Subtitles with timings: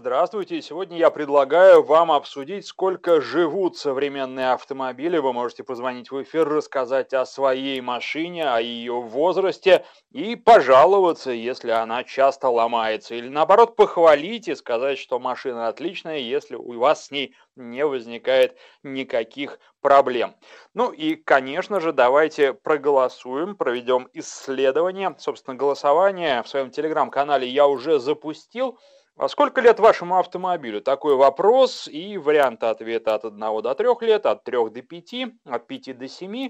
[0.00, 0.62] Здравствуйте.
[0.62, 5.18] Сегодня я предлагаю вам обсудить, сколько живут современные автомобили.
[5.18, 11.70] Вы можете позвонить в эфир, рассказать о своей машине, о ее возрасте и пожаловаться, если
[11.70, 13.14] она часто ломается.
[13.14, 18.56] Или наоборот, похвалить и сказать, что машина отличная, если у вас с ней не возникает
[18.82, 20.34] никаких проблем.
[20.72, 25.14] Ну и, конечно же, давайте проголосуем, проведем исследование.
[25.18, 28.78] Собственно, голосование в своем телеграм-канале я уже запустил.
[29.20, 30.80] А сколько лет вашему автомобилю?
[30.80, 35.66] Такой вопрос и варианты ответа от 1 до 3 лет, от 3 до 5, от
[35.66, 36.48] 5 до 7,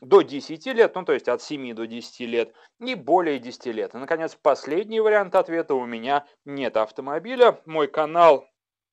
[0.00, 3.96] до 10 лет, ну то есть от 7 до 10 лет и более 10 лет.
[3.96, 7.60] И, наконец, последний вариант ответа у меня нет автомобиля.
[7.66, 8.46] Мой канал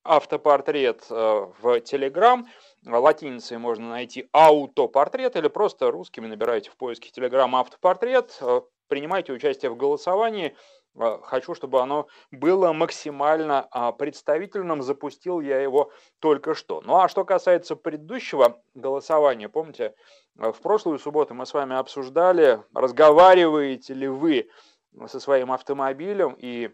[0.04, 2.44] автопортрет э, в Telegram.
[2.88, 8.36] Латиницей можно найти аутопортрет или просто русскими набираете в поиске Telegram автопортрет.
[8.42, 10.56] Э, принимайте участие в голосовании.
[10.96, 14.82] Э, хочу, чтобы оно было максимально а, представительным.
[14.82, 16.82] Запустил я его только что.
[16.82, 19.96] Ну а что касается предыдущего голосования, помните,
[20.38, 24.50] э, в прошлую субботу мы с вами обсуждали, разговариваете ли вы
[25.08, 26.72] со своим автомобилем и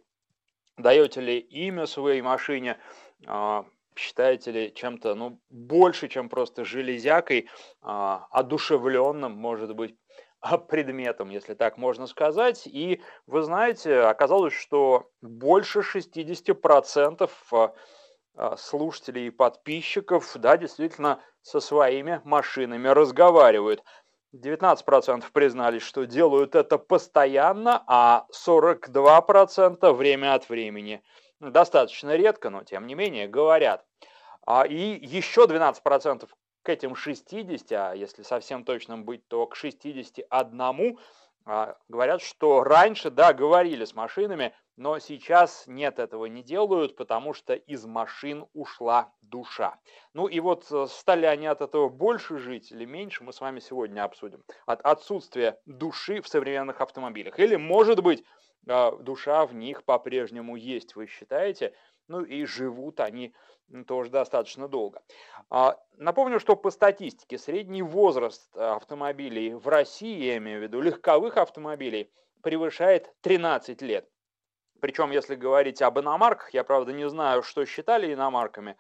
[0.78, 2.78] даете ли имя своей машине,
[3.26, 3.66] а,
[3.96, 7.50] считаете ли чем-то ну, больше, чем просто железякой,
[7.82, 9.96] а, одушевленным, может быть,
[10.70, 12.68] предметом, если так можно сказать.
[12.68, 17.74] И вы знаете, оказалось, что больше 60% а,
[18.36, 23.84] а, слушателей и подписчиков, да, действительно со своими машинами разговаривают.
[24.36, 31.02] 19% признались, что делают это постоянно, а 42% время от времени.
[31.40, 33.86] Достаточно редко, но тем не менее говорят.
[34.46, 36.28] А, и еще 12%
[36.68, 41.00] к этим 60, а если совсем точным быть, то к 61
[41.46, 47.34] а, говорят, что раньше, да, говорили с машинами, но сейчас нет этого не делают, потому
[47.34, 49.80] что из машин ушла душа.
[50.12, 53.62] Ну и вот э, стали они от этого больше жить или меньше, мы с вами
[53.62, 54.44] сегодня обсудим.
[54.66, 57.40] От отсутствия души в современных автомобилях.
[57.40, 58.26] Или, может быть,
[58.68, 61.74] а, душа в них по-прежнему есть, вы считаете?
[62.08, 63.34] Ну и живут они
[63.86, 65.02] тоже достаточно долго.
[65.50, 71.38] А, напомню, что по статистике средний возраст автомобилей в России, я имею в виду легковых
[71.38, 74.10] автомобилей, превышает 13 лет.
[74.80, 78.78] Причем, если говорить об иномарках, я, правда, не знаю, что считали иномарками.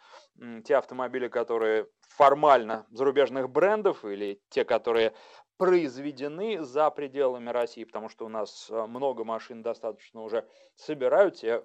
[0.63, 5.13] Те автомобили, которые формально зарубежных брендов или те, которые
[5.57, 11.63] произведены за пределами России, потому что у нас э, много машин достаточно уже собирают, те,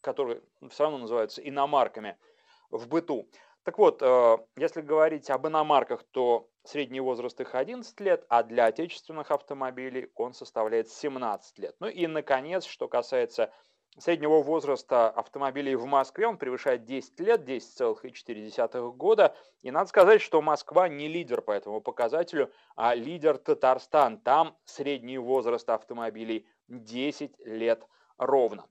[0.00, 2.16] которые все равно называются иномарками
[2.70, 3.28] в быту.
[3.64, 8.66] Так вот, э, если говорить об иномарках, то средний возраст их 11 лет, а для
[8.66, 11.76] отечественных автомобилей он составляет 17 лет.
[11.80, 13.52] Ну и, наконец, что касается
[13.98, 19.36] среднего возраста автомобилей в Москве, он превышает 10 лет, 10,4 года.
[19.62, 24.18] И надо сказать, что Москва не лидер по этому показателю, а лидер Татарстан.
[24.18, 28.66] Там средний возраст автомобилей 10 лет ровно.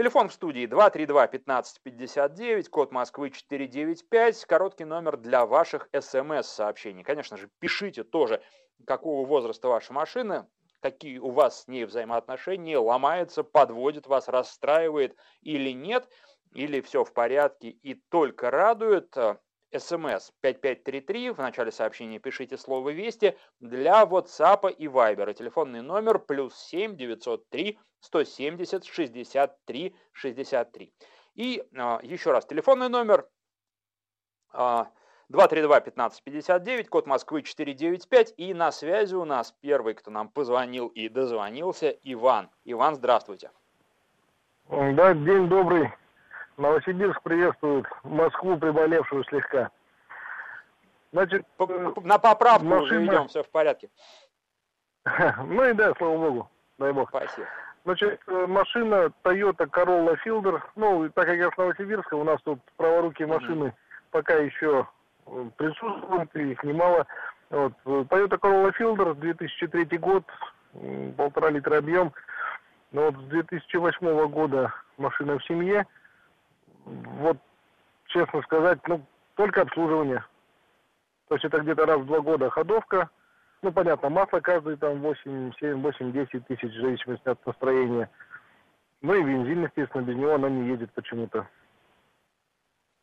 [0.00, 7.04] Телефон в студии 232-1559, код Москвы 495, короткий номер для ваших смс-сообщений.
[7.04, 8.40] Конечно же, пишите тоже,
[8.86, 10.48] какого возраста ваша машина,
[10.80, 16.08] какие у вас с ней взаимоотношения, ломается, подводит вас, расстраивает или нет,
[16.54, 19.14] или все в порядке и только радует.
[19.76, 25.32] СМС 5533, в начале сообщения пишите слово «Вести» для WhatsApp и Viber.
[25.34, 30.92] Телефонный номер плюс 7 903 170 63 63.
[31.34, 33.28] И а, еще раз, телефонный номер
[34.52, 34.90] а,
[35.30, 38.34] 232-1559, код Москвы 495.
[38.36, 42.50] И на связи у нас первый, кто нам позвонил и дозвонился, Иван.
[42.64, 43.50] Иван, здравствуйте.
[44.68, 45.90] Да, день добрый.
[46.60, 49.70] Новосибирск приветствует Москву, приболевшую слегка.
[51.10, 52.82] Значит, э, на поправку машина...
[52.82, 53.88] уже идем, все в порядке.
[55.46, 57.08] Ну и да, слава богу, дай бог.
[57.08, 57.48] Спасибо.
[57.84, 60.60] Значит, э, машина Toyota Corolla Fielder.
[60.76, 64.04] Ну, так как я с Новосибирска, у нас тут праворукие машины mm-hmm.
[64.10, 64.86] пока еще
[65.26, 67.06] э, присутствуют, и их немало.
[67.48, 67.72] Вот.
[67.86, 70.24] Toyota Corolla Fielder, 2003 год,
[71.16, 72.12] полтора литра объем.
[72.92, 75.86] Но вот с 2008 года машина в семье–
[77.18, 77.36] вот,
[78.06, 79.02] честно сказать, ну,
[79.36, 80.24] только обслуживание.
[81.28, 83.08] То есть это где-то раз в два года ходовка.
[83.62, 88.10] Ну, понятно, масло каждый там 8, 7, 8, 10 тысяч, в зависимости от настроения.
[89.02, 91.46] Ну и бензин, естественно, без него она не едет почему-то.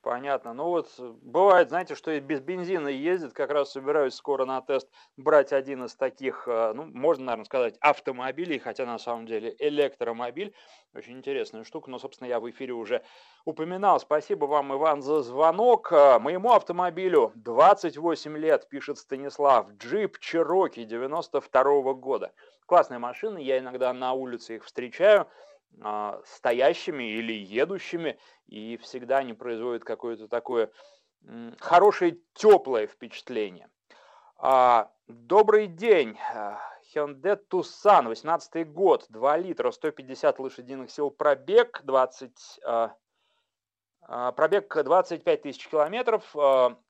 [0.02, 0.54] Понятно.
[0.54, 3.34] Ну вот бывает, знаете, что и без бензина ездит.
[3.34, 7.78] Как раз собираюсь скоро на тест брать один из таких, э, ну, можно, наверное, сказать,
[7.82, 10.54] автомобилей, хотя на самом деле электромобиль.
[10.94, 13.04] Очень интересная штука, но, собственно, я в эфире уже
[13.44, 14.00] упоминал.
[14.00, 15.92] Спасибо вам, Иван, за звонок.
[15.92, 19.72] Э, моему автомобилю 28 лет, пишет Станислав.
[19.72, 22.32] Джип Чироки 92 -го года.
[22.68, 25.28] Классная машина, я иногда на улице их встречаю.
[25.82, 28.18] А, стоящими или едущими,
[28.48, 30.72] и всегда они производят какое-то такое
[31.60, 33.70] хорошее теплое впечатление.
[34.38, 36.18] А, добрый день.
[36.34, 36.60] А,
[36.96, 42.60] Hyundai Tucson, 18 год, 2 литра, 150 лошадиных сил, пробег 20,
[44.08, 46.24] пробег 25 тысяч километров.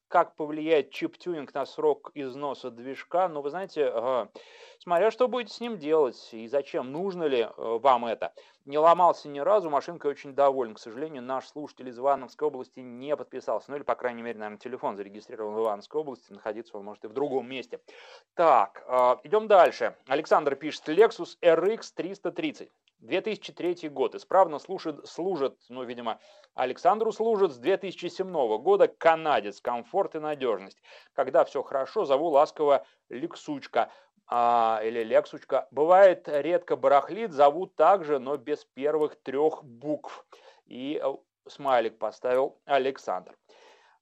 [0.08, 3.28] Как повлияет чип-тюнинг на срок износа движка?
[3.28, 3.92] Ну, вы знаете,
[4.80, 8.34] смотря что будете с ним делать и зачем, нужно ли э, вам это.
[8.66, 10.76] Не ломался ни разу, машинка очень доволен.
[10.76, 13.72] К сожалению, наш слушатель из Ивановской области не подписался.
[13.72, 16.32] Ну или, по крайней мере, наверное, телефон зарегистрирован в Ивановской области.
[16.32, 17.80] Находиться он может и в другом месте.
[18.34, 19.96] Так, э, идем дальше.
[20.08, 20.88] Александр пишет.
[20.90, 22.70] Lexus RX 330.
[23.00, 24.16] 2003 год.
[24.16, 26.20] Исправно служит, служит, ну, видимо,
[26.54, 30.82] Александру служит с 2007 года канадец, комфорт и надежность.
[31.14, 33.92] Когда все хорошо, зову ласково Лексучка
[34.28, 35.68] а, или Лексучка.
[35.72, 40.26] Бывает редко барахлит, зовут также, но без первых трех букв.
[40.66, 41.14] И э,
[41.48, 43.36] смайлик поставил Александр.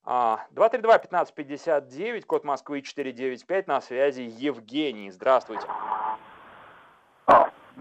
[0.06, 5.09] 232-1559, а, код Москвы 495, на связи Евгений.
[5.09, 5.68] Здравствуйте.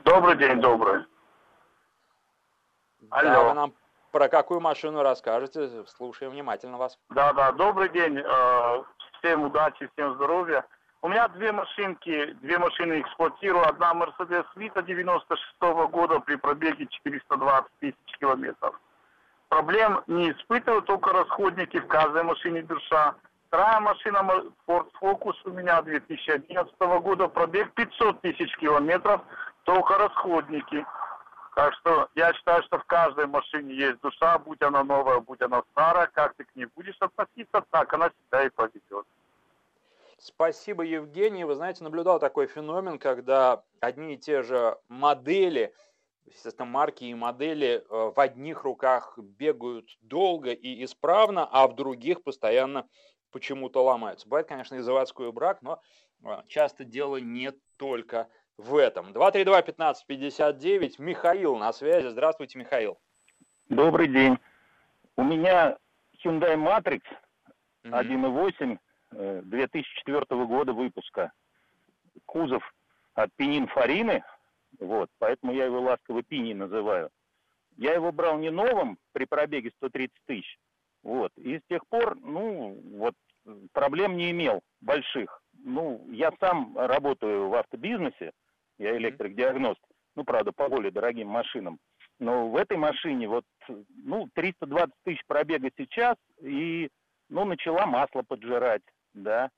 [0.03, 1.05] Добрый день, добрый.
[3.11, 3.31] Алло.
[3.31, 3.73] Да, вы нам
[4.11, 5.85] про какую машину расскажете?
[5.87, 6.99] Слушаем внимательно вас.
[7.11, 8.19] Да, да, добрый день.
[8.19, 8.83] Э,
[9.19, 10.65] всем удачи, всем здоровья.
[11.03, 13.69] У меня две машинки, две машины эксплуатирую.
[13.69, 18.81] Одна Mercedes Vita 96 -го года при пробеге 420 тысяч километров.
[19.49, 23.15] Проблем не испытываю, только расходники в каждой машине душа.
[23.49, 24.19] Вторая машина
[24.67, 29.21] Ford Focus у меня 2011 года, пробег 500 тысяч километров,
[29.65, 30.87] только расходники.
[31.55, 35.63] Так что я считаю, что в каждой машине есть душа, будь она новая, будь она
[35.71, 39.07] старая, как ты к ней будешь относиться, так она себя и поведет.
[40.19, 41.45] Спасибо, Евгений.
[41.45, 45.73] Вы знаете, наблюдал такой феномен, когда одни и те же модели,
[46.25, 52.23] естественно, марки и модели э, в одних руках бегают долго и исправно, а в других
[52.23, 52.89] постоянно
[53.31, 54.29] почему-то ломаются.
[54.29, 55.81] Бывает, конечно, и заводской брак, но
[56.25, 58.29] э, часто дело не только
[58.59, 59.13] в этом.
[59.13, 62.09] 232-1559, Михаил на связи.
[62.09, 62.99] Здравствуйте, Михаил.
[63.69, 64.39] Добрый день.
[65.17, 65.77] У меня
[66.25, 67.03] Hyundai Matrix
[67.85, 68.79] 1.8
[69.43, 71.33] 2004 э, года выпуска.
[72.27, 72.63] Кузов
[73.15, 74.25] от Пининфорины,
[74.81, 77.11] вот, поэтому я его ласково Пини называю.
[77.77, 80.59] Я его брал не новым при пробеге 130 тысяч,
[81.03, 83.15] вот, и с тех пор, ну, вот,
[83.73, 85.43] проблем не имел больших.
[85.65, 88.33] Ну, я сам работаю в автобизнесе,
[88.79, 89.81] я электрик-диагност,
[90.17, 91.79] ну, правда, по более дорогим машинам.
[92.19, 96.89] Но в этой машине вот, ну, 320 тысяч пробега сейчас, и,
[97.29, 98.83] ну, начала масло поджирать
[99.15, 99.51] да.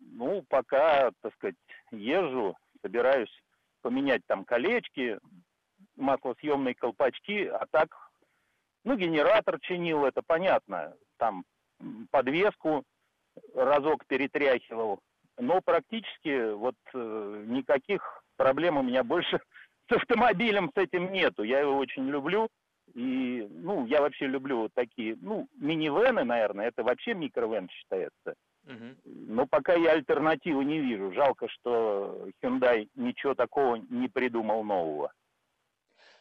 [0.00, 1.56] Ну, пока, так сказать,
[1.90, 3.32] езжу, собираюсь
[3.82, 5.18] поменять там колечки,
[5.96, 7.88] маслосъемные колпачки, а так,
[8.84, 11.44] ну, генератор чинил, это понятно, там
[12.10, 12.84] подвеску
[13.54, 15.00] разок перетряхивал,
[15.36, 19.38] но практически вот э, никаких проблем у меня больше
[19.90, 21.42] с автомобилем с этим нету.
[21.42, 22.48] Я его очень люблю.
[22.94, 28.34] И, ну, я вообще люблю вот такие, ну, минивены, наверное, это вообще микровен считается.
[29.04, 31.12] Но пока я альтернативы не вижу.
[31.12, 35.12] Жалко, что Hyundai ничего такого не придумал нового.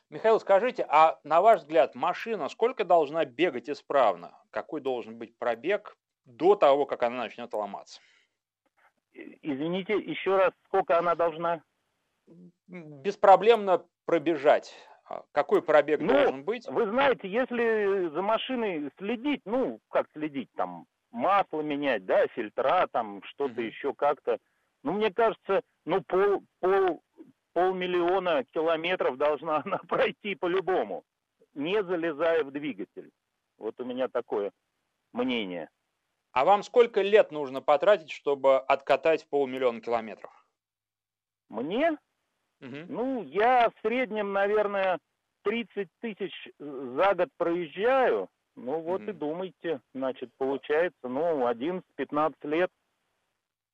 [0.09, 4.31] Михаил, скажите, а на ваш взгляд, машина сколько должна бегать исправно?
[4.51, 7.99] Какой должен быть пробег до того, как она начнет ломаться?
[9.13, 11.61] Извините, еще раз, сколько она должна?
[12.67, 14.73] Беспроблемно пробежать.
[15.05, 16.67] А какой пробег ну, должен быть?
[16.67, 23.23] Вы знаете, если за машиной следить, ну, как следить, там, масло менять, да, фильтра, там
[23.23, 23.67] что-то mm-hmm.
[23.67, 24.37] еще как-то.
[24.83, 27.01] Ну, мне кажется, ну, пол, пол,
[27.53, 31.03] полмиллиона километров должна она пройти по-любому,
[31.53, 33.09] не залезая в двигатель.
[33.57, 34.51] Вот у меня такое
[35.13, 35.69] мнение.
[36.33, 40.31] А вам сколько лет нужно потратить, чтобы откатать полмиллиона километров?
[41.49, 41.97] Мне?
[42.61, 42.85] Угу.
[42.89, 44.99] Ну, я в среднем, наверное,
[45.43, 48.27] 30 тысяч за год проезжаю.
[48.55, 49.09] Ну вот mm-hmm.
[49.11, 52.71] и думайте, значит, получается, ну, 11-15 лет.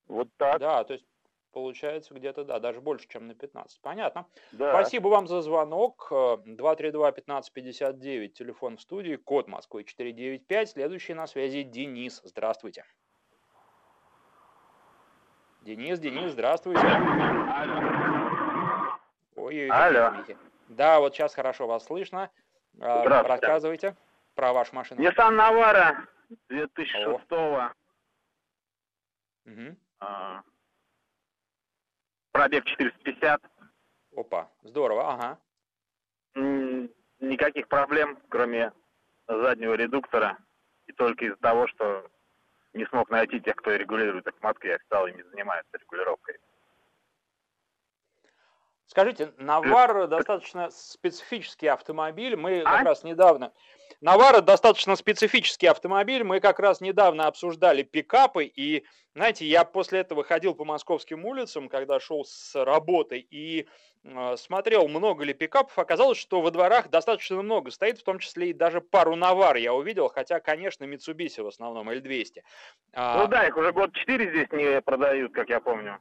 [0.06, 0.60] Вот так.
[0.60, 1.06] Да, то есть
[1.52, 3.80] получается где-то, да, даже больше, чем на 15.
[3.80, 4.26] Понятно.
[4.52, 4.74] Да.
[4.74, 6.08] Спасибо вам за звонок.
[6.10, 10.68] 232-1559, телефон в студии, код Москвы 495.
[10.68, 12.20] Следующий на связи Денис.
[12.22, 12.84] Здравствуйте.
[15.62, 16.82] Денис, Денис, здравствуйте.
[19.44, 20.08] Ой, Алло.
[20.08, 20.38] извините.
[20.68, 22.30] Да, вот сейчас хорошо вас слышно.
[22.80, 23.28] А, Здравствуйте.
[23.28, 23.96] Рассказывайте
[24.34, 25.02] про вашу машину.
[25.02, 26.06] Nissan Navara
[26.48, 27.74] 2006
[29.44, 29.76] Мгм.
[30.00, 30.42] а,
[32.32, 33.42] пробег 450.
[34.16, 35.38] Опа, здорово, ага.
[37.20, 38.72] Никаких проблем, кроме
[39.28, 40.38] заднего редуктора.
[40.86, 42.10] И только из-за того, что
[42.72, 46.38] не смог найти тех, кто регулирует Москве, я стал ими заниматься регулировкой.
[48.86, 52.36] Скажите, Навара достаточно специфический автомобиль.
[52.36, 52.84] Мы как А?
[52.84, 53.52] раз недавно...
[54.00, 56.24] Навара достаточно специфический автомобиль.
[56.24, 58.44] Мы как раз недавно обсуждали пикапы.
[58.44, 63.66] И, знаете, я после этого ходил по московским улицам, когда шел с работы, и
[64.02, 65.78] э, смотрел, много ли пикапов.
[65.78, 69.72] Оказалось, что во дворах достаточно много стоит, в том числе и даже пару Навар я
[69.72, 72.42] увидел, хотя, конечно, Mitsubishi в основном, L200.
[72.92, 75.98] А, Ну да, их уже год 4 здесь не продают, как я помню.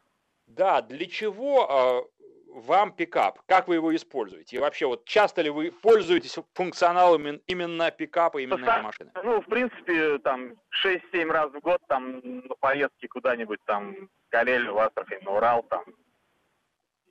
[0.48, 2.04] Да, для чего а,
[2.53, 3.41] вам пикап?
[3.48, 4.55] Как вы его используете?
[4.55, 9.12] И вообще, вот часто ли вы пользуетесь функционалом именно пикапа, именно этой машины?
[9.24, 10.53] Ну, в принципе, там
[10.86, 15.63] 6-7 раз в год там на поездки куда-нибудь там в Карелию, в Астрахань, на Урал
[15.63, 15.83] там.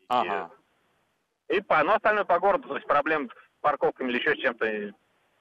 [0.08, 0.50] Ага.
[1.48, 4.94] И по, ну, остальное по городу, то есть проблем с парковками или еще чем-то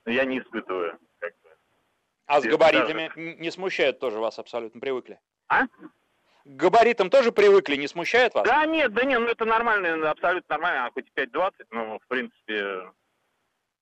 [0.05, 0.97] ну, я не испытываю.
[1.19, 1.49] как бы.
[2.25, 5.19] А с габаритами н- не смущает тоже вас абсолютно, привыкли?
[5.47, 5.65] А?
[6.43, 8.47] К габаритам тоже привыкли, не смущает вас?
[8.47, 12.91] Да нет, да нет, ну это нормально, абсолютно нормально, хоть и 5.20, ну, в принципе,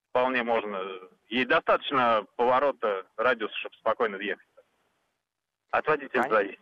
[0.10, 0.82] вполне можно.
[1.30, 4.46] Ей достаточно поворота радиуса, чтобы спокойно въехать.
[5.72, 6.36] От водителя Понятно.
[6.38, 6.60] зависит.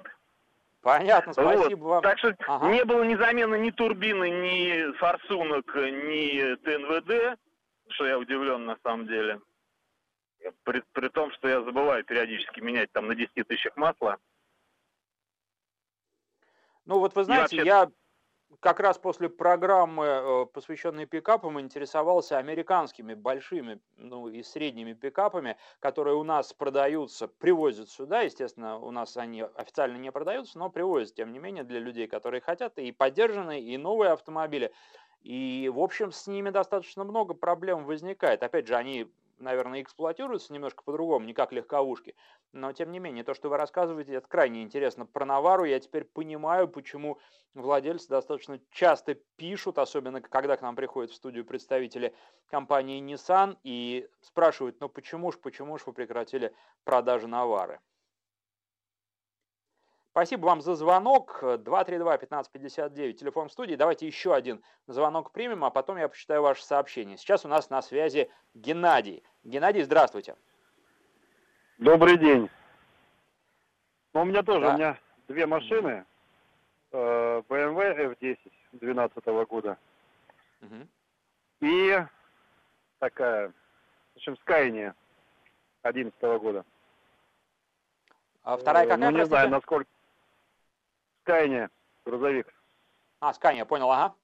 [0.82, 1.56] Понятно, Вот.
[1.60, 2.04] спасибо вам.
[2.04, 2.68] Так что Ага.
[2.70, 7.40] не было ни замены ни турбины, ни форсунок, ни ТНВД,
[7.90, 9.40] что я удивлен на самом деле.
[10.64, 14.18] При, при том, что я забываю периодически менять там на 10 тысячах масла.
[16.88, 17.92] Ну вот вы знаете, вообще- я
[18.62, 26.16] как раз после программы, э, посвященной пикапам, интересовался американскими большими, ну и средними пикапами, которые
[26.16, 28.22] у нас продаются, привозят сюда.
[28.22, 32.42] Естественно, у нас они официально не продаются, но привозят, тем не менее, для людей, которые
[32.42, 34.74] хотят, и поддержанные, и новые автомобили.
[35.22, 38.44] И, в общем, с ними достаточно много проблем возникает.
[38.44, 42.16] Опять же, они, наверное, эксплуатируются немножко по-другому, не как легковушки.
[42.54, 45.06] Но, тем не менее, то, что вы рассказываете, это крайне интересно.
[45.06, 47.20] Про Навару я теперь понимаю, почему
[47.54, 52.16] владельцы достаточно часто пишут, особенно когда к нам приходят в студию представители
[52.48, 57.80] компании Nissan и спрашивают, ну почему ж, почему ж вы прекратили продажи Навары?
[60.18, 61.44] Спасибо вам за звонок.
[61.44, 63.76] 232-1559, телефон в студии.
[63.76, 67.18] Давайте еще один звонок примем, а потом я почитаю ваше сообщение.
[67.18, 69.22] Сейчас у нас на связи Геннадий.
[69.44, 70.36] Геннадий, здравствуйте.
[71.78, 72.50] Добрый день.
[74.16, 74.70] Ну, у меня тоже, Да.
[74.74, 74.98] у меня
[75.28, 76.04] две машины.
[76.92, 78.40] BMW F10
[78.72, 79.78] 2012 года.
[80.62, 80.90] Мгм.
[81.62, 82.04] И
[82.98, 84.96] такая, в общем, Skyline
[85.84, 86.66] 2011 года.
[88.42, 89.30] А вторая Э, какая, Ну, не простите?
[89.30, 89.92] знаю, насколько...
[91.28, 91.70] Skyline,
[92.06, 92.54] грузовик.
[93.20, 94.16] А, Скания, понял, ага.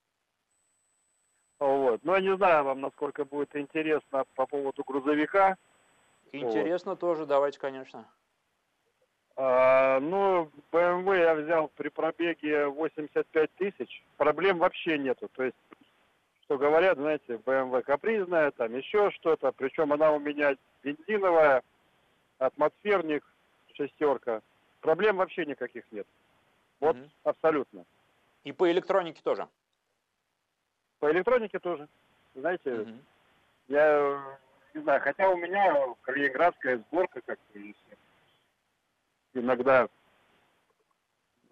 [1.59, 2.03] Вот.
[2.03, 5.57] Ну, я не знаю вам, насколько будет интересно по поводу грузовика.
[6.31, 8.05] Интересно тоже, давайте, конечно.
[9.35, 14.03] А, ну, BMW я взял при пробеге 85 тысяч.
[14.17, 15.29] Проблем вообще нету.
[15.33, 15.57] То есть,
[16.43, 19.51] что говорят, знаете, BMW капризная, там еще что-то.
[19.51, 21.63] Причем она у меня бензиновая,
[22.37, 23.23] атмосферник,
[23.73, 24.41] шестерка.
[24.81, 26.07] Проблем вообще никаких нет.
[26.79, 27.11] Вот Мгм.
[27.23, 27.85] абсолютно.
[28.43, 29.47] И по электронике тоже.
[30.99, 31.87] По электронике тоже.
[32.35, 33.05] Знаете, Мгм.
[33.67, 34.37] я
[34.73, 37.59] не знаю, хотя у меня калининградская сборка как-то.
[39.33, 39.87] Иногда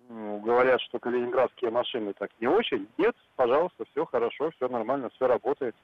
[0.09, 2.89] ну, говорят, что калининградские машины так не очень.
[2.97, 5.75] Нет, пожалуйста, все хорошо, все нормально, все работает.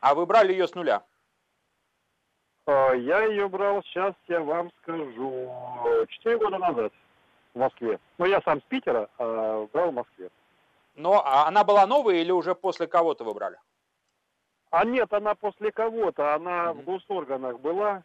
[0.00, 1.02] А вы брали ее с нуля?
[2.66, 5.52] А, Я ее брал, сейчас я вам скажу,
[6.08, 6.92] четыре года назад
[7.56, 7.98] в Москве.
[8.18, 10.28] Ну, я сам с Питера, а брал в Москве.
[10.94, 13.58] Но а она была новая или уже после кого-то вы брали?
[14.70, 16.82] А нет, она после кого-то, она Мгм.
[16.82, 18.02] в госорганах была.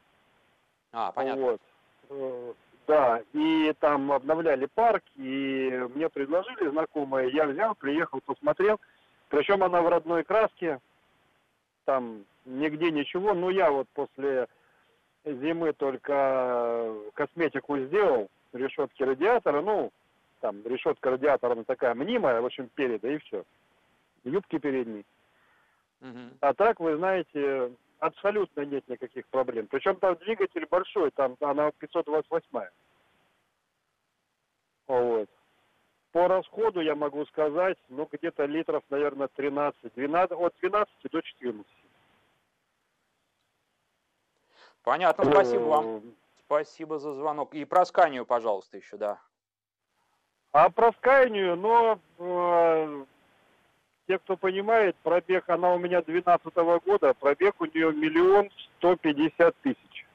[0.93, 1.41] А, понятно.
[1.43, 1.61] Вот.
[2.09, 2.53] Э,
[2.87, 8.81] Да, и там обновляли парк, и мне предложили знакомые, я взял, приехал, посмотрел.
[9.29, 10.79] Причем она в родной краске,
[11.85, 13.33] там нигде ничего.
[13.33, 14.47] Ну, я вот после
[15.23, 19.91] зимы только косметику сделал, решетки радиатора, ну,
[20.39, 23.43] там решетка радиатора, она такая мнимая, в общем, переда, и все.
[24.23, 25.05] Юбки передней.
[25.99, 26.37] Мгм.
[26.41, 29.67] А так, вы знаете, абсолютно нет никаких проблем.
[29.67, 32.69] Причем там двигатель большой, там она 528.
[34.87, 35.29] Вот.
[36.11, 41.65] По расходу я могу сказать, ну, где-то литров, наверное, 13, 12, от 12 до 14.
[44.83, 46.01] Понятно, спасибо вам.
[46.51, 47.53] Спасибо за звонок.
[47.53, 49.21] И про Сканию, пожалуйста, еще, да.
[50.51, 53.05] А про Скайнию, но э,
[54.05, 56.53] те, кто понимает, пробег, она у меня 12
[56.83, 60.05] года, пробег у нее миллион сто пятьдесят тысяч.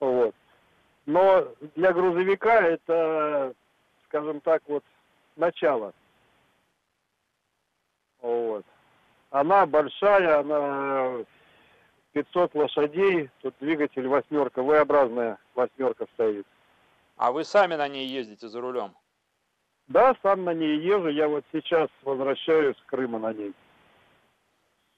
[0.00, 0.34] Вот.
[1.04, 3.52] Но для грузовика это,
[4.06, 4.84] скажем так, вот
[5.36, 5.92] начало.
[8.22, 8.64] Вот.
[9.28, 11.26] Она большая, она
[12.16, 16.46] 500 лошадей, тут двигатель восьмерка, V-образная восьмерка стоит.
[17.18, 18.96] А вы сами на ней ездите за рулем?
[19.88, 23.52] Да, сам на ней езжу, я вот сейчас возвращаюсь с Крыма на ней.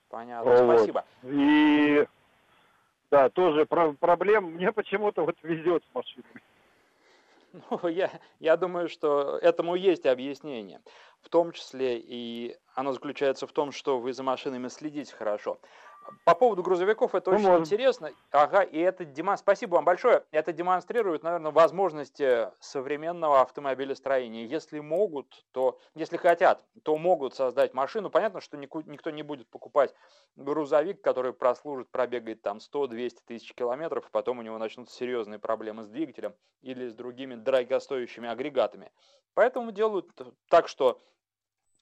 [0.09, 0.77] Понятно, Вот.
[0.77, 1.05] спасибо.
[1.25, 2.07] И
[3.11, 6.25] да, тоже про- проблем, мне почему-то вот везет с машиной.
[7.71, 8.11] Ну, я,
[8.41, 10.83] я думаю, что этому есть объяснение.
[11.23, 15.59] В том числе и оно заключается в том, что вы за машинами следите хорошо.
[16.25, 17.67] По поводу грузовиков это Ну, очень может.
[17.67, 18.13] интересно.
[18.31, 19.37] Ага, и это демон...
[19.37, 20.25] Спасибо вам большое.
[20.31, 24.47] Это демонстрирует, наверное, возможности современного автомобилестроения.
[24.47, 28.11] Если могут, то, если хотят, то могут создать машину.
[28.11, 29.95] Понятно, что никто не будет покупать
[30.37, 35.83] грузовик, который прослужит, пробегает там 100-200 тысяч километров, и потом у него начнутся серьезные проблемы
[35.83, 38.91] с двигателем или с другими дорогостоящими агрегатами.
[39.35, 40.11] Поэтому делают
[40.49, 41.03] так, что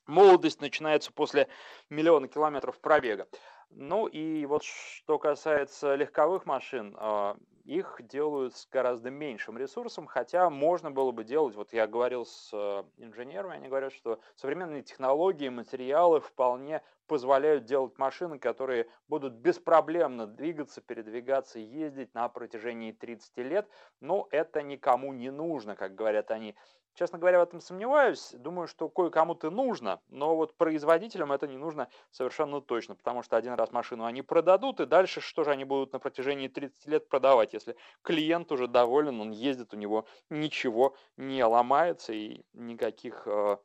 [0.06, 1.49] молодость начинается после
[1.90, 3.26] миллиона километров пробега.
[3.70, 10.49] Ну и вот что касается легковых машин, а, их делают с гораздо меньшим ресурсом, хотя
[10.50, 15.49] можно было бы делать, вот я говорил с э, инженерами, они говорят, что современные технологии,
[15.49, 23.68] материалы вполне позволяют делать машины, которые будут беспроблемно двигаться, передвигаться, ездить на протяжении 30 лет,
[24.00, 26.54] но это никому не нужно, как говорят они.
[26.96, 28.30] Честно говоря, в этом сомневаюсь.
[28.32, 33.52] Думаю, что кое-кому-то нужно, но вот производителям это не нужно совершенно точно, потому что один
[33.52, 37.52] раз машину они продадут, и дальше что же они будут на протяжении 30 лет продавать,
[37.52, 43.59] если клиент уже доволен, он ездит, у него ничего не ломается и никаких э,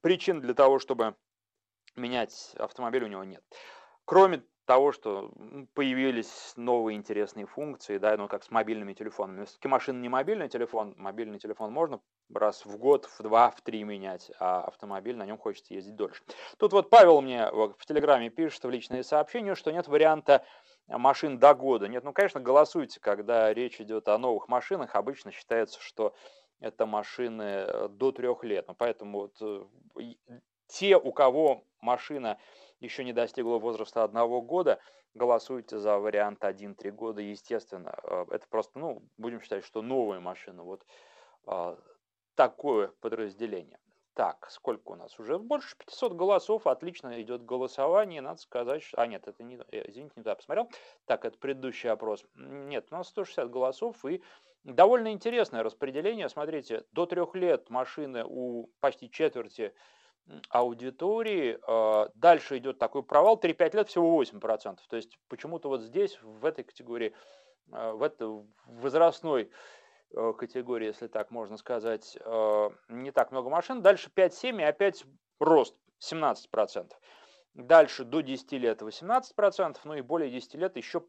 [0.00, 1.16] причин для того, чтобы
[1.98, 3.42] менять автомобиль у него нет.
[4.04, 5.32] Кроме того, что
[5.72, 9.46] появились новые интересные функции, да, ну как с мобильными телефонами.
[9.46, 12.00] Все-таки машина не мобильный телефон, мобильный телефон можно
[12.34, 16.22] раз в год, в два, в три менять, а автомобиль на нем хочется ездить дольше.
[16.58, 20.44] Тут вот Павел мне в Телеграме пишет в личные сообщения, что нет варианта
[20.86, 21.88] машин до года.
[21.88, 26.14] Нет, ну, конечно, голосуйте, когда речь идет о новых машинах, обычно считается, что
[26.60, 28.66] это машины э, до трех лет.
[28.68, 29.64] Ну, поэтому вот э,
[30.68, 32.38] те, у кого машина
[32.80, 34.78] еще не достигла возраста одного года,
[35.14, 37.94] голосуйте за вариант 1-3 года, естественно.
[38.04, 40.62] Э, Это просто, ну, будем считать, что новая машина.
[40.62, 40.84] Вот
[41.46, 41.78] а,
[42.34, 43.78] такое подразделение.
[44.14, 45.38] Так, сколько у нас уже?
[45.38, 49.00] Больше 500 голосов, отлично идет голосование, надо сказать, что...
[49.00, 49.56] А, нет, это не...
[49.70, 50.70] э, Извините, не туда посмотрел.
[51.06, 52.24] Так, это предыдущий опрос.
[52.34, 54.22] Нет, у нас 160 голосов, и
[54.64, 56.28] довольно интересное распределение.
[56.28, 59.72] Смотрите, до трех лет машины у почти четверти
[60.50, 61.58] аудитории.
[61.66, 64.78] э, Дальше идет такой провал, 3-5 лет всего 8%.
[64.88, 67.14] То есть почему-то вот здесь, в этой категории,
[67.72, 69.50] э, в этой возрастной
[70.10, 72.16] э, категории, если так можно сказать,
[72.88, 73.82] не так много машин.
[73.82, 75.04] Дальше 5-7 и опять
[75.38, 76.92] рост 17%.
[77.54, 81.04] Дальше до 10 лет 18%, ну и более 10 лет еще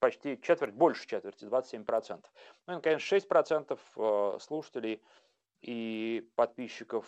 [0.00, 2.24] почти четверть, больше четверти, 27%.
[2.66, 5.02] Ну и, конечно, 6% э, слушателей
[5.60, 7.06] и подписчиков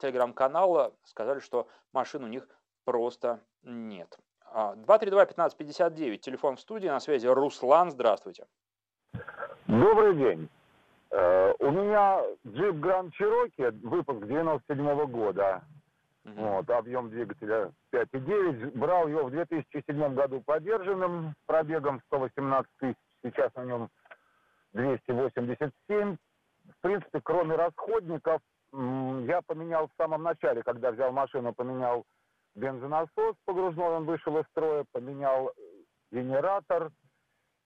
[0.00, 2.48] телеграм-канала сказали, что машин у них
[2.84, 4.18] просто нет.
[4.52, 8.46] А, 232-1559, телефон в студии, на связи Руслан, здравствуйте.
[9.66, 10.48] Добрый день.
[11.10, 15.62] Э, У меня джип Grand Cherokee, выпуск 97 года.
[16.24, 16.42] Мгм.
[16.42, 18.76] Вот, объем двигателя 5,9.
[18.76, 22.96] Брал его в 2007 году подержанным, с пробегом 118 тысяч.
[23.22, 23.88] Сейчас на нем
[24.72, 26.16] 287.
[26.16, 28.40] В принципе, кроме расходников,
[28.72, 32.04] я поменял в самом начале, когда взял машину, поменял
[32.54, 35.52] бензонасос погружной, он вышел из строя, поменял э,
[36.10, 36.90] генератор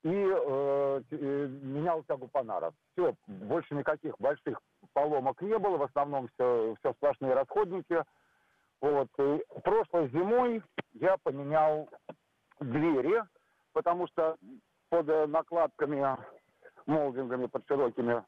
[0.02, 2.74] и э, э, менял тягу панаров.
[2.92, 4.60] Все, больше никаких больших
[4.92, 8.02] поломок не было, в основном все, все сплошные расходники.
[8.80, 9.08] Вот.
[9.18, 10.62] И прошлой зимой
[10.92, 11.88] я поменял
[12.60, 13.22] двери,
[13.72, 14.36] потому что
[14.90, 16.16] под э, накладками,
[16.86, 18.22] молдингами, под широкими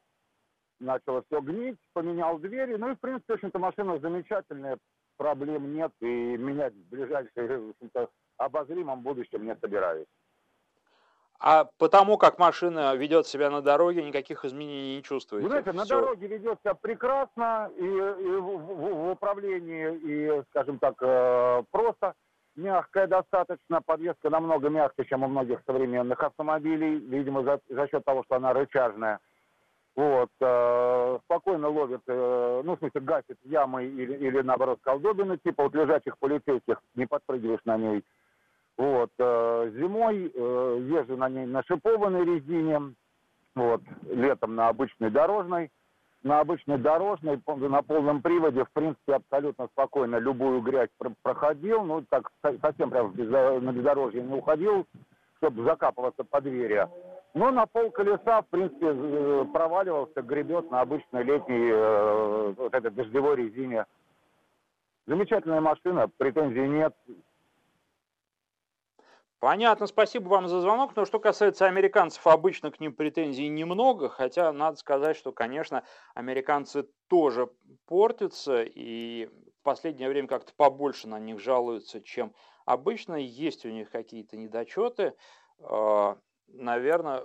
[0.80, 2.76] начало все гнить, поменял двери.
[2.76, 4.78] Ну и, в принципе, в общем-то, машина замечательная,
[5.16, 5.92] проблем нет.
[6.00, 10.06] И менять в ближайшем, в общем-то, обозримом будущем не собираюсь.
[11.38, 15.48] А потому как машина ведет себя на дороге, никаких изменений не чувствуете?
[15.48, 15.78] Знаете, Все.
[15.78, 21.62] на дороге ведет себя прекрасно, и, и в, в, в управлении, и, скажем так, э,
[21.70, 22.14] просто
[22.56, 28.24] мягкая достаточно, подвеска намного мягче, чем у многих современных автомобилей, видимо, за, за счет того,
[28.24, 29.20] что она рычажная.
[29.96, 35.64] Вот, э, спокойно ловит, э, ну, в смысле, гасит ямы или, или наоборот, колдобины, типа
[35.64, 38.04] вот лежачих полицейских, не подпрыгиваешь на ней.
[38.76, 42.94] Вот, э, зимой э, езжу на ней на шипованной резине,
[43.54, 43.80] вот,
[44.10, 45.70] летом на обычной дорожной.
[46.22, 50.88] На обычной дорожной, на полном приводе, в принципе, абсолютно спокойно любую грязь
[51.22, 54.86] проходил, ну, так совсем прям на бездорожье не уходил,
[55.36, 56.86] чтобы закапываться по двери.
[57.36, 62.90] Но на пол колеса, в принципе, э, проваливался, гребет на обычной летней э, вот этой
[62.90, 63.84] дождевой резине.
[65.06, 66.96] Замечательная машина, претензий нет.
[69.38, 70.96] Понятно, спасибо вам за звонок.
[70.96, 75.82] Но что касается американцев, обычно к ним претензий немного, хотя надо сказать, что, конечно,
[76.14, 77.50] американцы тоже
[77.84, 79.28] портятся, и
[79.60, 82.32] в последнее время как-то побольше на них жалуются, чем
[82.64, 83.16] обычно.
[83.16, 85.12] Есть у них какие-то недочеты.
[86.48, 87.24] Наверное,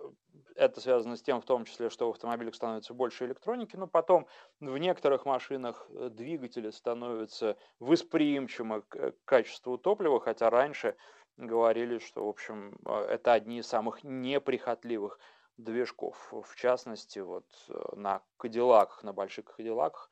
[0.55, 4.27] это связано с тем, в том числе, что в автомобилях становится больше электроники, но потом
[4.59, 10.95] в некоторых машинах э, двигатели становятся восприимчивы к качеству топлива, хотя раньше
[11.37, 15.19] говорили, что, в общем, э, это одни из самых неприхотливых
[15.57, 16.31] движков.
[16.31, 20.09] В частности, вот э, на Кадиллаках, на больших Кадиллаках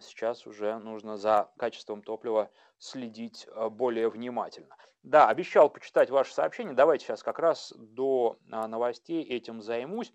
[0.00, 4.76] сейчас уже нужно за качеством топлива следить более внимательно.
[5.02, 6.74] Да, обещал почитать ваши сообщения.
[6.74, 10.12] Давайте сейчас как раз до а, новостей этим займусь.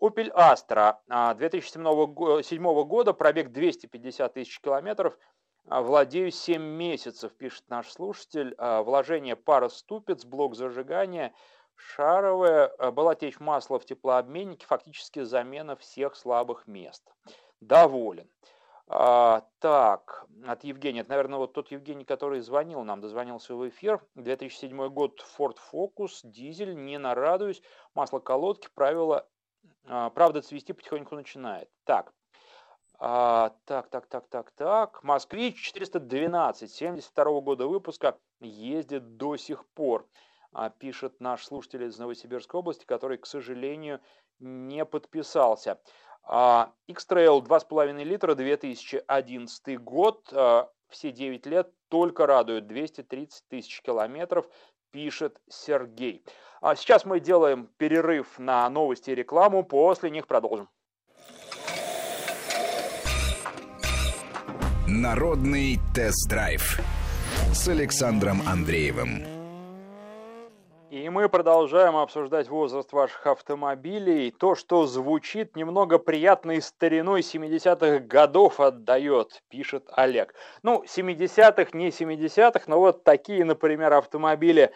[0.00, 0.96] Opel Astra
[1.34, 5.16] 2007 года, пробег 250 тысяч километров,
[5.68, 8.54] а, владею 7 месяцев, пишет наш слушатель.
[8.58, 11.34] А, вложение пара ступиц, блок зажигания,
[11.76, 17.04] шаровая, была течь масла в теплообменнике, фактически замена всех слабых мест.
[17.60, 18.28] Доволен.
[18.94, 21.00] А, так, от Евгения.
[21.00, 24.04] Это, наверное, вот тот Евгений, который звонил нам, дозвонился в эфир.
[24.16, 27.62] 2007 год, Ford Focus, дизель, не нарадуюсь.
[27.94, 29.26] Масло колодки, правило,
[29.86, 31.70] а, правда, цвести потихоньку начинает.
[31.84, 32.12] Так,
[32.98, 35.02] а, так, так, так, так, так.
[35.02, 40.06] Москвич 412, 72 года выпуска, ездит до сих пор,
[40.52, 44.00] а, пишет наш слушатель из Новосибирской области, который, к сожалению,
[44.38, 45.80] не подписался.
[46.24, 54.46] А, X-Trail 2,5 литра, 2011 год, а, все 9 лет только радуют, 230 тысяч километров,
[54.90, 56.24] пишет Сергей.
[56.60, 60.68] А сейчас мы делаем перерыв на новости и рекламу, после них продолжим.
[64.86, 66.80] Народный тест-драйв
[67.52, 69.41] с Александром Андреевым.
[70.92, 74.30] И мы продолжаем обсуждать возраст ваших автомобилей.
[74.30, 80.34] То, что звучит немного приятной стариной 70-х годов отдает, пишет Олег.
[80.62, 84.70] Ну, 70-х, не 70-х, но вот такие, например, автомобили,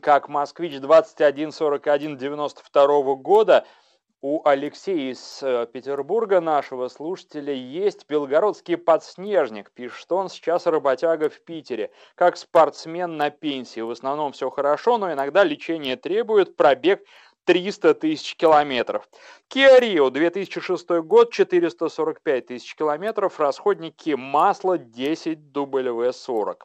[0.00, 3.64] как «Москвич» 2141 92 года–
[4.22, 9.72] у Алексея из э, Петербурга, нашего слушателя, есть белгородский подснежник.
[9.72, 11.90] Пишет он сейчас работяга в Питере.
[12.14, 13.80] Как спортсмен на пенсии.
[13.80, 16.56] В основном все хорошо, но иногда лечение требует.
[16.56, 17.04] Пробег
[17.44, 19.08] 300 тысяч километров.
[19.52, 26.56] Kia Rio, 2006 год, 445 тысяч километров, расходники масла 10 W40.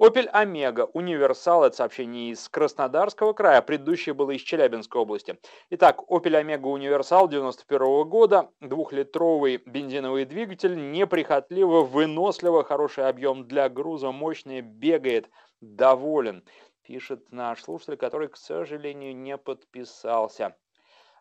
[0.00, 5.38] Opel Omega, универсал, это сообщение из Краснодарского края, предыдущее было из Челябинской области.
[5.70, 14.12] Итак, Opel Omega универсал 91 года, двухлитровый бензиновый двигатель, неприхотливо, выносливо, хороший объем для груза,
[14.12, 15.28] мощный, бегает,
[15.60, 16.44] доволен
[16.86, 20.56] пишет наш слушатель, который, к сожалению, не подписался.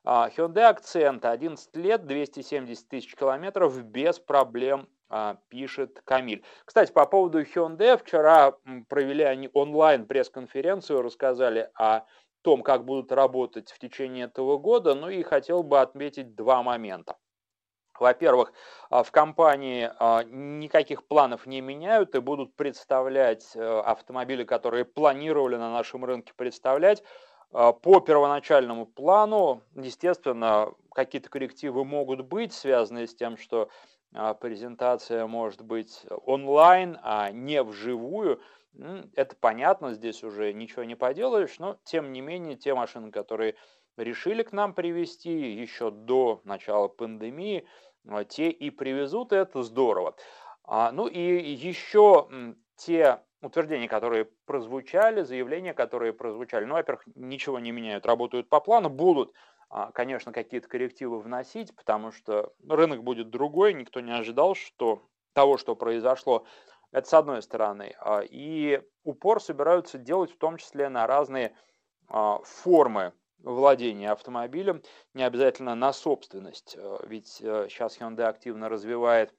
[0.03, 6.43] А, Hyundai Accent, 11 лет, 270 тысяч километров, без проблем, а, пишет Камиль.
[6.65, 8.55] Кстати, по поводу Hyundai, вчера
[8.87, 12.01] провели они онлайн пресс-конференцию, рассказали о
[12.43, 17.17] том, как будут работать в течение этого года, ну и хотел бы отметить два момента.
[17.99, 18.51] Во-первых,
[18.89, 25.55] а, в компании а, никаких планов не меняют и будут представлять э, автомобили, которые планировали
[25.55, 27.03] на нашем рынке представлять.
[27.51, 33.69] А, по первоначальному плану, естественно, какие-то коррективы могут быть, связанные с тем, что
[34.39, 38.39] презентация может быть онлайн, а не вживую.
[39.13, 43.55] Это понятно, здесь уже ничего не поделаешь, но тем не менее те машины, которые
[43.97, 47.65] решили к нам привезти еще до начала пандемии,
[48.27, 50.15] те и привезут, это здорово.
[50.63, 52.27] А, ну и еще
[52.75, 58.89] те утверждения, которые прозвучали, заявления, которые прозвучали, ну, во-первых, ничего не меняют, работают по плану,
[58.89, 59.33] будут,
[59.69, 65.57] а, конечно, какие-то коррективы вносить, потому что рынок будет другой, никто не ожидал, что того,
[65.57, 66.45] что произошло,
[66.91, 67.95] это с одной стороны.
[67.99, 71.55] А, и упор собираются делать в том числе на разные
[72.07, 73.13] а, формы
[73.45, 74.81] владения автомобилем,
[75.13, 76.77] не обязательно на собственность.
[77.03, 79.33] Ведь сейчас Hyundai активно развивает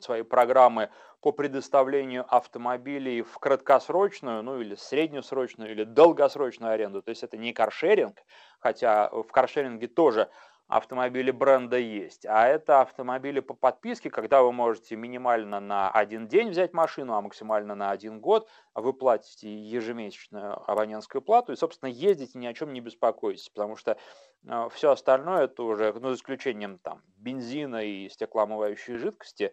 [0.00, 0.90] свои программы
[1.20, 7.02] по предоставлению автомобилей в краткосрочную, ну или среднесрочную, или долгосрочную аренду.
[7.02, 8.18] То есть это не каршеринг,
[8.58, 10.28] хотя в каршеринге тоже
[10.68, 16.50] автомобили бренда есть, а это автомобили по подписке, когда вы можете минимально на один день
[16.50, 21.52] взять машину, а максимально на один год, вы платите ежемесячную абонентскую плату.
[21.52, 23.96] И, собственно, ездите ни о чем не беспокойтесь, потому что
[24.44, 29.52] э, все остальное это уже, ну, за исключением там бензина и стеклоомывающей жидкости,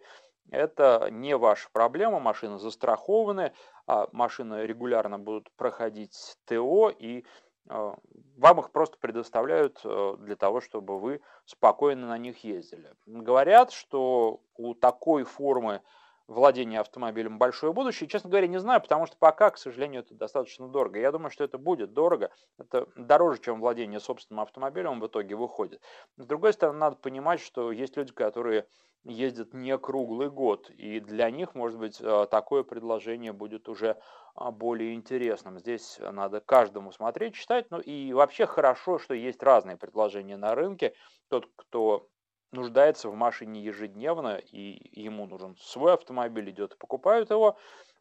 [0.50, 3.52] это не ваша проблема, машины застрахованы,
[3.86, 7.24] а машины регулярно будут проходить ТО, и
[7.66, 12.92] вам их просто предоставляют э, для того, чтобы вы спокойно на них ездили.
[13.06, 15.80] Говорят, что у такой формы
[16.26, 18.08] владения автомобилем большое будущее.
[18.08, 20.98] Честно говоря, не знаю, потому что пока, к сожалению, это достаточно дорого.
[20.98, 22.30] Я думаю, что это будет дорого.
[22.58, 25.82] Это дороже, чем владение собственным автомобилем в итоге выходит.
[26.16, 28.66] С другой стороны, надо понимать, что есть люди, которые
[29.04, 33.98] ездят не круглый год, и для них, может быть, э, такое предложение будет уже
[34.34, 35.58] а, более интересным.
[35.58, 40.94] Здесь надо каждому смотреть, читать, ну и вообще хорошо, что есть разные предложения на рынке.
[41.28, 42.08] Тот, кто
[42.54, 47.58] нуждается в машине ежедневно, и ему нужен свой автомобиль, идет и покупает его.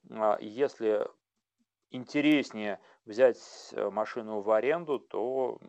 [0.09, 1.07] А, если
[1.91, 3.37] интереснее взять
[3.73, 5.59] э, машину в аренду, то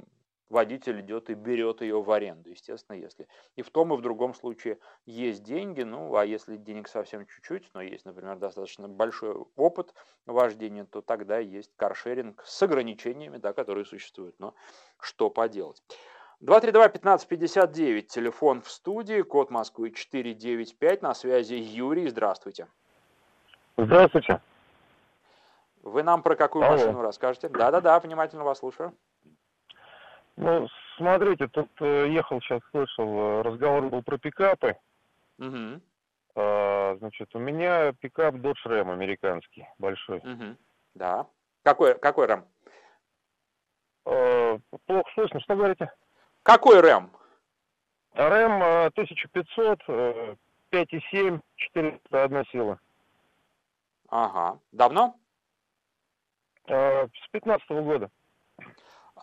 [0.48, 3.28] водитель идет и берет ее в аренду, естественно, если.
[3.56, 7.70] И в том и в другом случае есть деньги, ну, а если денег совсем чуть-чуть,
[7.74, 9.94] но есть, например, достаточно большой опыт
[10.26, 14.54] вождения, то тогда есть каршеринг с ограничениями, да, которые существуют, но
[15.00, 15.82] что поделать.
[16.44, 22.66] 232-1559, телефон в студии, код Москвы 495, на связи Юрий, здравствуйте.
[23.78, 24.42] Здравствуйте.
[25.82, 26.76] Вы нам про какую Алло.
[26.76, 27.48] машину расскажете?
[27.48, 28.92] Да-да-да, внимательно вас слушаю.
[30.36, 34.76] Ну, смотрите, тут э, ехал сейчас, слышал, э, разговор был про пикапы.
[35.38, 35.80] Угу.
[36.34, 40.18] А, значит, у меня пикап Dodge Ram американский, большой.
[40.18, 40.56] Угу.
[40.94, 41.26] Да.
[41.62, 42.44] Какой, какой Ram?
[44.04, 45.90] А, плохо слышно, что говорите?
[46.44, 47.08] Какой Ram?
[48.14, 49.80] Ram 1500,
[50.70, 52.78] 5,7, 401 сила.
[54.10, 54.60] Ага.
[54.70, 55.16] Давно?
[56.68, 58.10] А, с 15 -го года.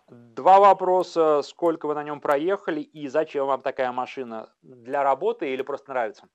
[0.08, 1.42] Два вопроса.
[1.42, 4.52] Сколько вы на нем проехали и зачем вам такая машина?
[4.62, 6.26] Для работы или просто нравится?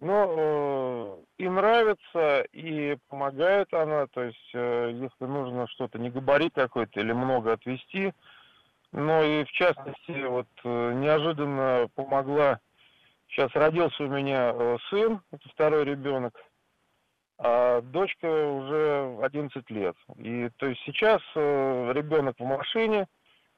[0.00, 4.08] Ну, э, и нравится, и помогает она.
[4.08, 8.12] То есть, э, если нужно что-то, не габарит какой-то или много отвезти.
[8.94, 12.60] Но и в частности, вот э, неожиданно помогла.
[13.26, 16.40] Сейчас родился у меня э, сын, это второй ребенок
[17.36, 19.96] а дочка уже 11 лет.
[20.18, 23.08] И то есть сейчас э, ребенок в машине,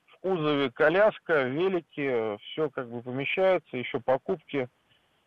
[0.07, 4.71] в кузове коляска, велики, все как бы помещается, еще покупки.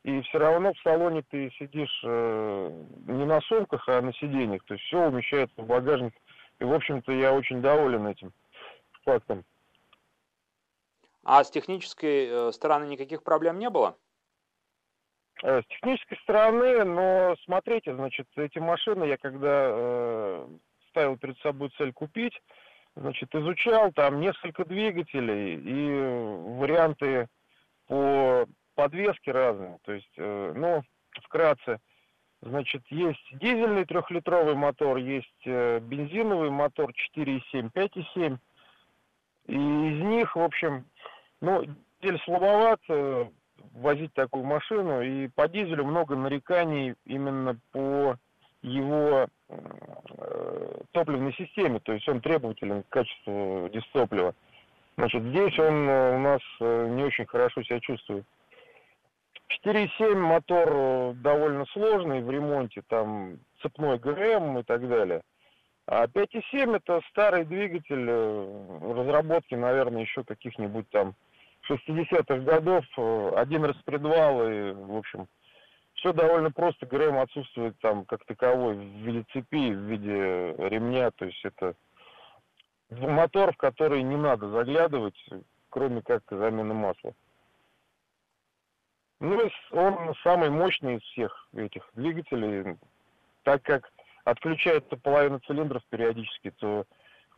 [0.03, 4.63] И все равно в салоне ты сидишь не на сумках, а на сиденьях.
[4.63, 6.15] То есть все умещается в багажник.
[6.59, 8.31] И, в общем-то, я очень доволен этим
[9.03, 9.43] фактом.
[11.31, 13.95] А с технической э, стороны никаких проблем не было?
[15.43, 20.47] Э, с технической стороны, но смотрите, значит, эти машины я когда э,
[20.89, 22.33] ставил перед собой цель купить,
[22.95, 27.27] значит, изучал там несколько двигателей и варианты
[27.85, 29.77] по подвеске разные.
[29.83, 30.81] То есть, э, ну,
[31.25, 31.79] вкратце,
[32.41, 38.39] значит, есть дизельный трехлитровый мотор, есть э, бензиновый мотор 4,7, 5,7.
[39.45, 40.85] И из них, в общем,
[41.41, 41.63] ну,
[42.01, 43.25] дизель слабоват, э,
[43.73, 48.17] возить такую машину, и по дизелю много нареканий именно по
[48.61, 54.33] его э, топливной системе, то есть он требователен к качеству дистоплива.
[54.97, 58.25] Значит, здесь он э, у нас не очень хорошо себя чувствует.
[59.65, 65.21] 4.7 мотор довольно сложный в ремонте, там цепной ГРМ и так далее.
[65.87, 71.15] А 5.7 это старый двигатель разработки, наверное, еще каких-нибудь там
[71.75, 75.27] 60-х годов, э, один распредвал, и, в общем,
[75.95, 76.85] все довольно просто.
[76.85, 81.75] ГРМ отсутствует там как таковой в виде цепи, в виде ремня, то есть это
[82.89, 85.17] мотор, в который не надо заглядывать,
[85.69, 87.13] кроме как замены масла.
[89.19, 92.77] Ну, он самый мощный из всех этих двигателей,
[93.43, 93.91] так как
[94.23, 96.85] отключается половина цилиндров периодически, то,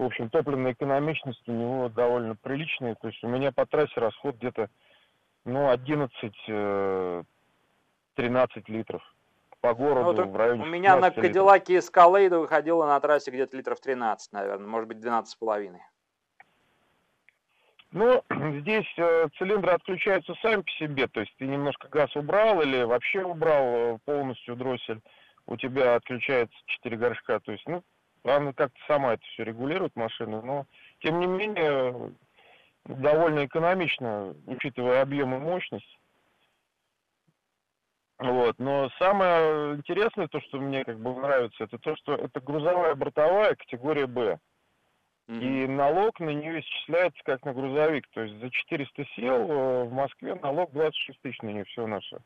[0.01, 2.95] в общем, топливная экономичность у него довольно приличная.
[2.95, 4.67] То есть у меня по трассе расход где-то,
[5.45, 7.23] ну, 11-13
[8.67, 9.03] литров.
[9.61, 11.11] По городу ну, в районе У меня на.
[11.11, 15.81] Кадиллаке Escalade выходило на трассе где-то литров 13, наверное, может быть, 12 с половиной.
[17.91, 18.23] Ну,
[18.61, 23.23] здесь э, цилиндры отключаются сами по себе, то есть ты немножко газ убрал или вообще
[23.23, 25.01] убрал э, полностью дроссель,
[25.45, 27.83] у тебя отключается 4 горшка, то есть, ну,
[28.23, 30.65] она как-то сама это все регулирует, машина, но,
[30.99, 32.13] тем не менее,
[32.86, 35.99] довольно экономично, учитывая объем и мощность.
[38.19, 38.60] Вот.
[38.60, 43.55] Но самое интересное, то, что мне как бы нравится, это то, что это грузовая бортовая
[43.55, 44.39] категория Б.
[45.27, 48.05] И налог на нее исчисляется как на грузовик.
[48.10, 52.17] То есть за 400 сел э, в Москве налог 26 тысяч на нее все наше.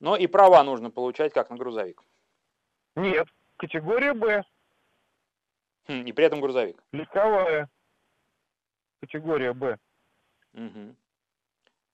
[0.00, 2.02] Но и права нужно получать как на грузовик.
[2.96, 4.42] Нет, категория Б.
[5.88, 6.82] Хм, и при этом грузовик.
[6.92, 7.68] Легковая.
[9.00, 9.78] Категория Б.
[10.54, 10.94] Угу.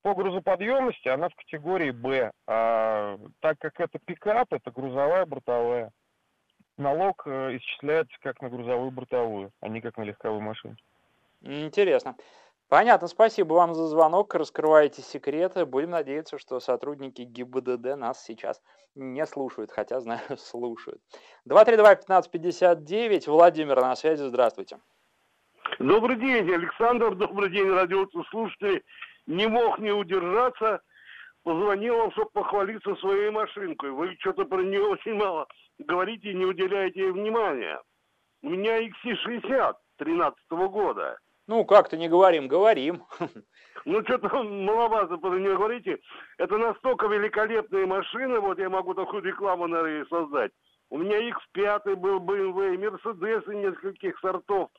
[0.03, 2.33] По грузоподъемности она в категории Б.
[2.47, 5.93] А так как это пикап, это грузовая бортовая
[6.79, 10.77] налог э, исчисляется как на грузовую бортовую, а не как на легковую машину.
[11.43, 12.17] Интересно.
[12.69, 15.65] Понятно, спасибо вам за звонок, раскрываете секреты.
[15.65, 18.61] Будем надеяться, что сотрудники ГИБДД нас сейчас
[18.97, 21.01] не слушают, хотя, знаю, слушают.
[21.49, 24.81] 232-1559, Владимир на связи, здравствуйте.
[25.79, 28.85] Добрый день, Александр, добрый день, радиослушатели.
[29.27, 30.81] Не мог не удержаться,
[31.45, 33.91] позвонил вам, чтобы похвалиться своей машинкой.
[33.91, 35.47] Вы что-то про нее очень мало
[35.79, 37.81] говорите и не уделяете ей внимания.
[38.43, 41.19] У меня XC60 13 -го года.
[41.47, 43.05] Ну, как-то не говорим, говорим.
[43.85, 46.01] Ну, что-то маловато нее говорите.
[46.39, 50.51] Это настолько великолепные машины, вот я могу такую рекламу, наверное, создать.
[50.91, 54.71] У меня X5 был BMW, Mercedes нескольких сортов,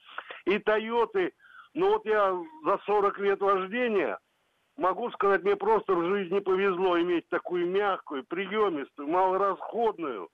[0.45, 1.31] и Toyota.
[1.73, 4.19] Ну вот я за 40 лет вождения
[4.77, 10.29] могу сказать, мне просто в жизни повезло иметь такую мягкую, приемистую, малорасходную,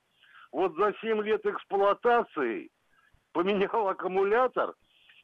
[0.51, 2.69] вот за 7 лет эксплуатации
[3.33, 4.73] поменял аккумулятор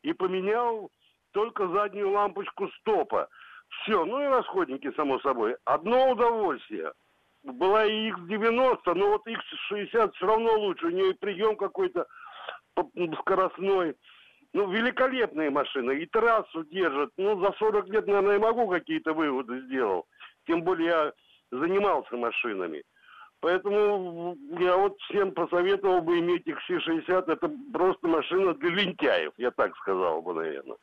[0.01, 0.91] и поменял
[1.31, 3.27] только заднюю лампочку стопа.
[3.69, 5.55] Все, ну и расходники, само собой.
[5.65, 6.91] Одно удовольствие.
[7.43, 10.87] Была и X90, но вот X60 все равно лучше.
[10.87, 12.07] У нее прием какой-то
[13.19, 13.95] скоростной.
[14.53, 15.99] Ну, великолепные машины.
[15.99, 17.11] И трассу держат.
[17.17, 20.07] Ну, за 40 лет, наверное, я могу какие-то выводы сделал.
[20.47, 21.13] Тем более я
[21.51, 22.83] занимался машинами.
[23.41, 27.31] Поэтому я вот всем посоветовал бы иметь XC60.
[27.31, 30.77] Это просто машина для лентяев, я так сказал бы, наверное.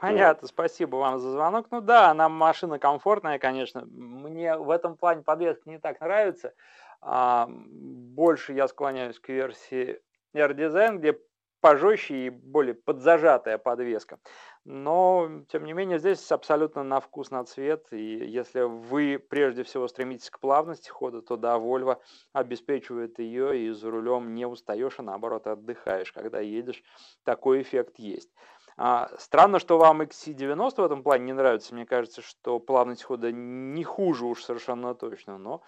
[0.00, 0.50] Понятно, вот.
[0.50, 1.66] спасибо вам за звонок.
[1.70, 3.84] Ну да, она машина комфортная, конечно.
[3.86, 6.54] Мне в этом плане подвеска не так нравится.
[7.00, 10.00] А, больше я склоняюсь к версии
[10.34, 11.18] R-Design, где
[11.60, 14.18] пожестче и более подзажатая подвеска.
[14.64, 17.86] Но, тем не менее, здесь абсолютно на вкус, на цвет.
[17.90, 21.98] И если вы прежде всего стремитесь к плавности хода, то да, Volvo
[22.32, 26.12] обеспечивает ее, и за рулем не устаешь, а наоборот отдыхаешь.
[26.12, 26.82] Когда едешь,
[27.24, 28.30] такой эффект есть.
[28.78, 31.74] А, странно, что вам XC90 в этом плане не нравится.
[31.74, 35.36] Мне кажется, что плавность хода не хуже уж совершенно точно.
[35.36, 35.62] Но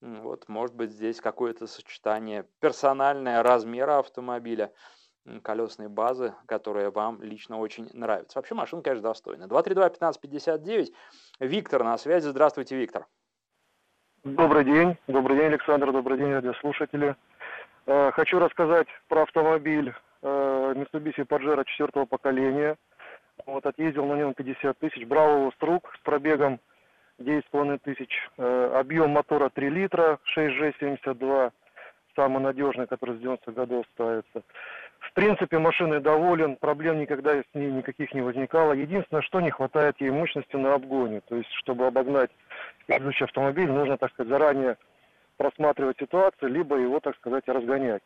[0.00, 4.72] вот, может быть, здесь какое-то сочетание персональное размера автомобиля–
[5.42, 8.38] колесной базы, которая вам лично очень нравится.
[8.38, 9.48] Вообще машина, конечно, достойная.
[9.48, 10.92] 232-1559.
[11.40, 12.28] Виктор на связи.
[12.28, 13.06] Здравствуйте, Виктор.
[14.24, 14.96] Добрый день.
[15.06, 15.92] Добрый день, Александр.
[15.92, 17.16] Добрый день, радиослушатели.
[17.86, 22.76] Э, хочу рассказать про автомобиль э, Mitsubishi Pajero четвертого поколения.
[23.44, 25.06] Вот, отъездил на нем 50 тысяч.
[25.06, 26.60] Брал его с пробегом
[27.18, 28.10] 9,5 тысяч.
[28.38, 31.52] Э, объем мотора 3 литра, 6G72.
[32.14, 34.42] Самый надежный, который с 90-х годов ставится.
[35.00, 38.72] В принципе, машиной доволен, проблем никогда с ней никаких не возникало.
[38.72, 41.20] Единственное, что не хватает ей мощности на обгоне.
[41.28, 42.30] То есть, чтобы обогнать
[42.86, 44.76] предыдущий автомобиль, нужно, так сказать, заранее
[45.36, 48.02] просматривать ситуацию, либо его, так сказать, разгонять.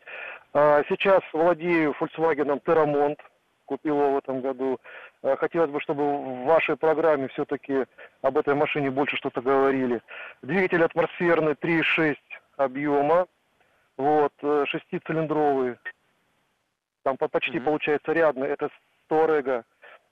[0.53, 3.19] А сейчас владею Volkswagen Terramont,
[3.67, 4.81] купил его в этом году.
[5.23, 7.85] А хотелось бы, чтобы в вашей программе все-таки
[8.23, 10.03] об этой машине больше что-то говорили.
[10.43, 12.17] Двигатель атмосферный 3,6
[12.57, 13.27] объема,
[13.97, 15.77] вот, э, шестицилиндровый,
[17.03, 17.65] там почти mm-hmm.
[17.65, 18.45] получается рядно.
[18.45, 18.71] Это
[19.09, 19.65] Торега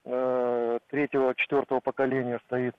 [0.04, 2.74] э, третьего, четвертого поколения стоит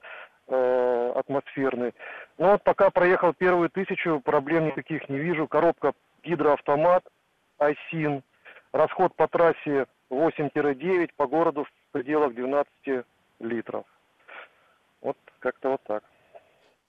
[0.49, 1.93] э, атмосферный.
[2.37, 5.47] Ну вот пока проехал первую тысячу, проблем никаких не вижу.
[5.47, 5.93] Коробка
[6.23, 7.03] гидроавтомат,
[7.57, 8.23] Айсин.
[8.71, 13.05] Расход по трассе 8-9, по городу в пределах 12
[13.39, 13.85] литров.
[15.01, 16.03] Вот как-то вот так.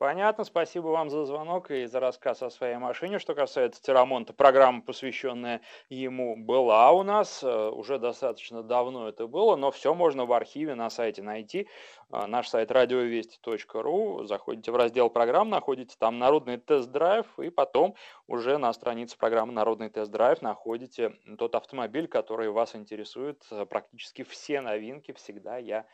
[0.00, 3.18] Понятно, спасибо вам за звонок и за рассказ о своей машине.
[3.18, 7.44] Что касается Терамонта, программа, посвященная ему, была у нас.
[7.44, 11.68] Э, уже достаточно давно это было, но все можно в архиве на сайте найти.
[12.10, 14.24] Э, наш сайт радиовести.ру.
[14.24, 17.94] Заходите в раздел программ, находите там «Народный тест-драйв», и потом
[18.26, 23.44] уже на странице программы «Народный тест-драйв» находите тот автомобиль, который вас интересует.
[23.50, 25.84] Э, практически все новинки всегда я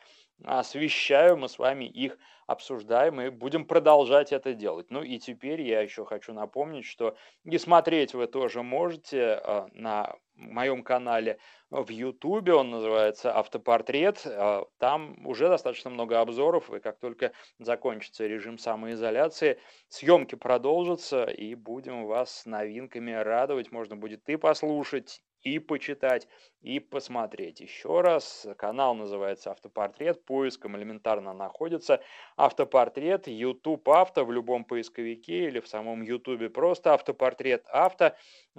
[0.45, 4.91] освещаю, мы с вами их обсуждаем и будем продолжать это делать.
[4.91, 10.16] Ну и теперь я еще хочу напомнить, что и смотреть вы тоже можете а, на
[10.34, 11.39] моем канале
[11.70, 14.22] в Ютубе, он называется «Автопортрет».
[14.26, 19.59] А, там уже достаточно много обзоров, и как только закончится режим самоизоляции,
[19.89, 23.72] съемки продолжатся, и будем вас новинками радовать.
[23.72, 26.26] Можно будет и послушать, и почитать,
[26.61, 27.61] и посмотреть.
[27.61, 32.03] Еще раз, канал называется «Автопортрет», поиском элементарно находится
[32.36, 38.16] «Автопортрет», YouTube «Авто» в любом поисковике или в самом YouTube просто «Автопортрет Авто».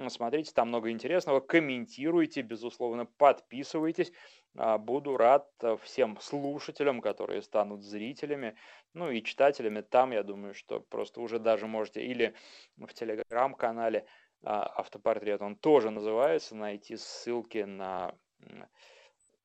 [0.07, 4.13] Смотрите, там много интересного, комментируйте, безусловно, подписывайтесь.
[4.55, 5.47] А, буду рад
[5.83, 8.55] всем слушателям, которые станут зрителями,
[8.93, 9.81] ну и читателями.
[9.81, 12.33] Там, я думаю, что просто уже даже можете или
[12.77, 14.05] в телеграм-канале,
[14.43, 18.15] автопортрет, он тоже называется, найти ссылки на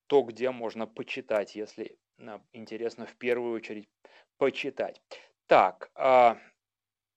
[0.06, 1.96] то, где можно почитать, если
[2.52, 3.88] интересно в первую очередь
[4.36, 5.00] почитать.
[5.46, 6.38] Так, а,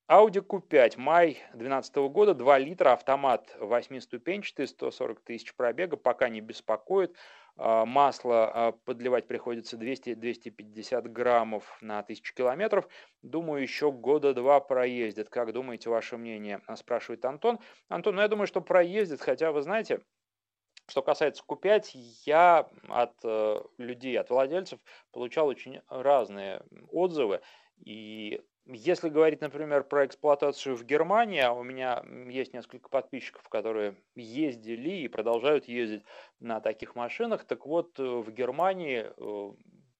[0.07, 7.15] Audi Q5, май 2012 года, 2 литра, автомат 8-ступенчатый, 140 тысяч пробега, пока не беспокоит.
[7.57, 12.87] А, масло а, подливать приходится 200-250 граммов на 1000 километров.
[13.21, 15.29] Думаю, еще года два проездит.
[15.29, 16.61] Как думаете, ваше мнение?
[16.75, 17.59] Спрашивает Антон.
[17.87, 20.01] Антон, ну я думаю, что проездит, хотя вы знаете,
[20.87, 21.85] что касается Q5,
[22.25, 24.79] я от э, людей, от владельцев
[25.11, 27.41] получал очень разные отзывы.
[27.83, 33.95] И если говорить, например, про эксплуатацию в Германии, а у меня есть несколько подписчиков, которые
[34.15, 36.03] ездили и продолжают ездить
[36.39, 39.51] на таких машинах, так вот, э, в Германии э,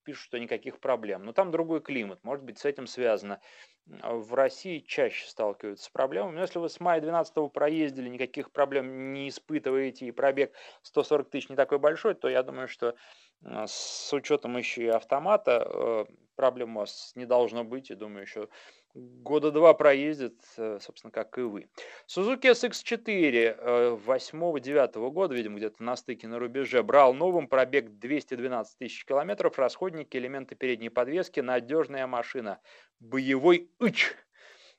[0.04, 1.26] пишут, что никаких проблем.
[1.26, 3.42] Но там другой климат, может быть, с этим связано.
[3.86, 6.36] В России чаще сталкиваются с проблемами.
[6.36, 10.54] Но если вы с мая 12 проездили, никаких проблем не испытываете, и пробег
[10.84, 12.96] 140 тысяч не такой большой, то я думаю, что
[13.44, 18.50] с учетом еще и автомата проблем у вас не должно быть, и думаю, еще
[18.94, 21.70] года два проездит, э, собственно, как и вы.
[22.08, 29.06] Suzuki SX4 8-9 года, видимо, где-то на стыке на рубеже, брал новым, пробег 212 тысяч
[29.06, 32.60] километров, расходники, элементы передней подвески, надежная машина.
[33.00, 34.14] Боевой ыч,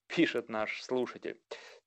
[0.07, 1.41] пишет наш слушатель.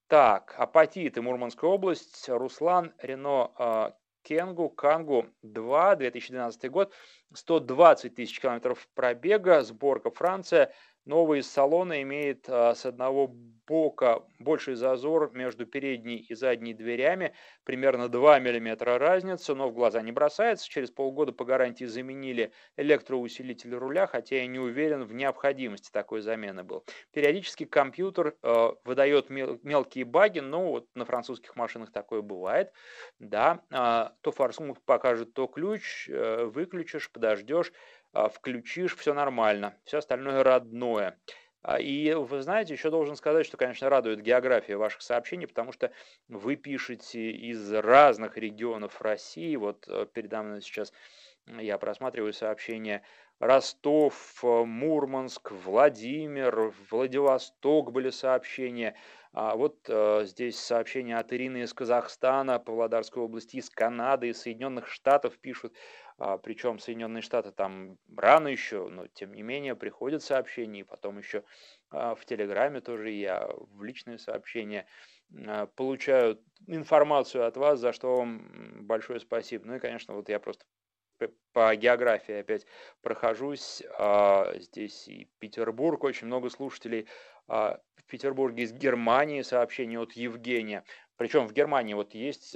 [0.08, 3.96] Так, апатит и Мурманская область, Руслан, Рено
[4.30, 6.94] э, Кенгу, Кангу 2, 2012 год,
[7.34, 10.74] 120 тысяч километров пробега, сборка Франция,
[11.10, 13.34] Новый салон имеет а, с одного
[13.70, 17.34] бока больший зазор между передней и задней дверями,
[17.64, 20.70] примерно 2 мм разница, но в глаза не бросается.
[20.70, 26.64] Через полгода по гарантии заменили электроусилитель руля, хотя я не уверен в необходимости такой замены
[26.64, 26.86] был.
[27.12, 32.72] Периодически компьютер э, выдает мел мелкие баги, но вот на французских машинах такое бывает.
[33.18, 37.72] Да, э, то форсунок покажет, то ключ, э, выключишь, подождешь.
[38.12, 40.99] А, включишь, все нормально, все остальное родное.
[41.62, 45.92] А, и вы знаете, еще должен сказать, что, конечно, радует география ваших сообщений, потому что
[46.30, 49.56] вы пишете из разных регионов России.
[49.58, 50.94] Вот э, передо мной сейчас
[51.48, 53.04] я просматриваю сообщения
[53.40, 58.96] Ростов, Мурманск, Владимир, Владивосток были сообщения.
[59.32, 64.88] А вот э, здесь сообщения от Ирины из Казахстана, Павлодарской области, из Канады, из Соединенных
[64.88, 65.74] Штатов пишут.
[66.20, 71.18] А, причем Соединенные Штаты там рано еще, но тем не менее приходят сообщения, и потом
[71.18, 71.44] еще
[71.92, 74.86] а, в Телеграме тоже я в личные сообщения
[75.48, 79.66] а, получаю информацию от вас, за что вам большое спасибо.
[79.66, 80.66] Ну и, конечно, вот я просто
[81.54, 82.66] по географии опять
[83.02, 83.84] прохожусь.
[84.56, 87.08] Здесь и Петербург, очень много слушателей.
[87.48, 90.86] В Петербурге из Германии сообщение от Евгения.
[91.18, 92.56] Причем в Германии вот есть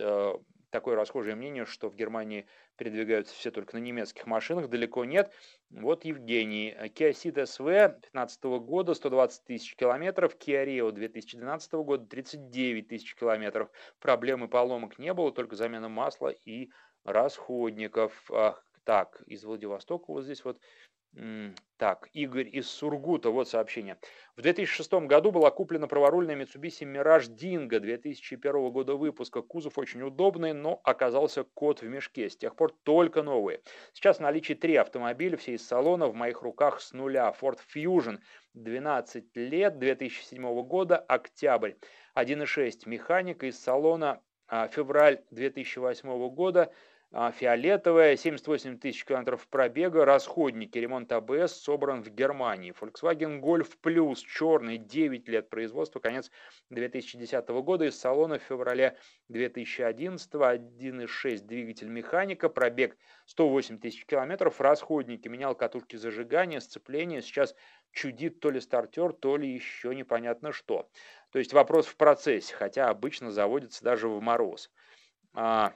[0.73, 2.47] такое расхожее мнение, что в Германии
[2.77, 5.31] передвигаются все только на немецких машинах, далеко нет.
[5.69, 6.75] Вот Евгений.
[6.95, 13.69] Kia Ceed SV 2015 года 120 тысяч километров, Kia Rio 2012 года 39 тысяч километров.
[13.99, 16.71] Проблем и поломок не было, только замена масла и
[17.05, 18.29] расходников.
[18.83, 20.59] Так, из Владивостока вот здесь вот
[21.77, 23.97] Так, Игорь из Сургута, вот сообщение.
[24.35, 29.41] В 2006 году была куплена праворульная Mitsubishi Mirage Dingo 2001 года выпуска.
[29.41, 32.29] Кузов очень удобный, но оказался кот в мешке.
[32.29, 33.61] С тех пор только новые.
[33.91, 37.33] Сейчас в наличии три автомобиля, все из салона, в моих руках с нуля.
[37.39, 38.19] Ford Fusion,
[38.53, 41.73] 12 лет, 2007 года, октябрь.
[42.15, 46.71] 1.6 механика из салона, а, февраль 2008 года,
[47.13, 52.73] фиолетовая, 78 тысяч километров пробега, расходники, ремонт АБС собран в Германии.
[52.73, 56.31] Volkswagen Golf Plus, черный, 9 лет производства, конец
[56.71, 58.97] 2010 года, из салона в феврале
[59.29, 62.97] 2011, 1.6 двигатель механика, пробег
[63.27, 67.53] 108 тысяч километров, расходники, менял катушки зажигания, сцепления, сейчас
[67.91, 70.89] чудит то ли стартер, то ли еще непонятно что.
[71.31, 74.71] То есть вопрос в процессе, хотя обычно заводится даже в мороз.
[75.35, 75.73] А,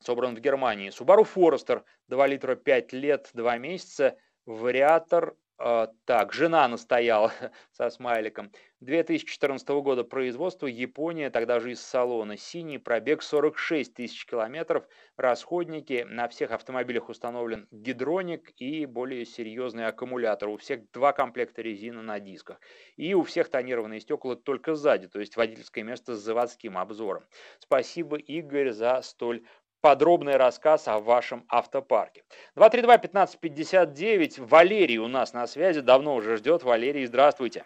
[0.00, 0.90] собран в Германии.
[0.90, 4.16] Subaru Forester 2 литра 5 лет 2 месяца.
[4.46, 7.32] Вариатор, э, так, жена настояла
[7.72, 8.50] со смайликом.
[8.80, 12.36] 2014 года производства, Япония, тогда же из салона.
[12.36, 14.86] Синий пробег 46 тысяч километров.
[15.16, 16.06] Расходники.
[16.08, 20.48] На всех автомобилях установлен гидроник и более серьезный аккумулятор.
[20.48, 22.60] У всех два комплекта резины на дисках.
[22.96, 27.24] И у всех тонированные стекла только сзади, то есть водительское место с заводским обзором.
[27.58, 29.42] Спасибо, Игорь, за столь
[29.80, 32.24] подробный рассказ о вашем автопарке.
[32.56, 34.46] 232-1559.
[34.46, 36.62] Валерий у нас на связи, давно уже ждет.
[36.62, 37.64] Валерий, здравствуйте.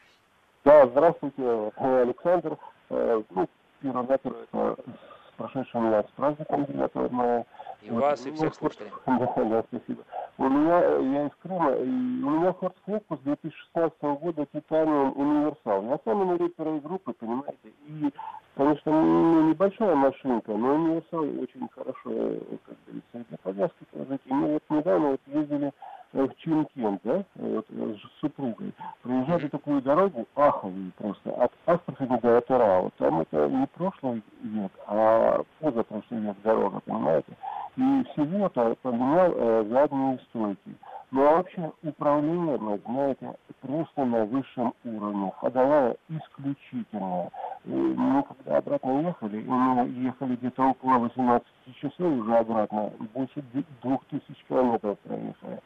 [0.64, 2.56] Да, здравствуйте, Александр.
[2.90, 3.48] Э, ну,
[3.80, 4.76] первое, это
[5.42, 7.46] с прошедшим нас праздником 9 мая.
[7.82, 8.90] И вот, вас, и всех слушателей.
[9.06, 10.02] Да, да, спасибо.
[10.38, 15.82] У меня, я из Крыма, и у меня Ford Focus 2016 года Titanium Универсал.
[15.84, 18.12] Я сам инвалид второй группы, понимаете, и,
[18.56, 24.20] конечно, ну, небольшая машинка, но Универсал очень хорошо, как говорится, для повязки положить.
[24.24, 25.72] И мы вот недавно вот ездили
[26.12, 28.72] в Чимкент, да, вот, с супругой.
[29.02, 32.90] Проезжали такую дорогу, аховую просто, от Астрахани до Атырау.
[32.98, 37.32] Там это не прошлый век, а позапрошлый век дорога, понимаете?
[37.76, 40.76] И всего-то поменял э, задние стойки.
[41.10, 45.30] Ну а вообще управление, знаете, просто на высшем уровне.
[45.38, 47.30] Ходовая исключительная.
[47.64, 51.46] Мы когда обратно ехали, мы ехали где-то около 18
[51.80, 55.60] часов уже обратно, больше 2000 километров проехали.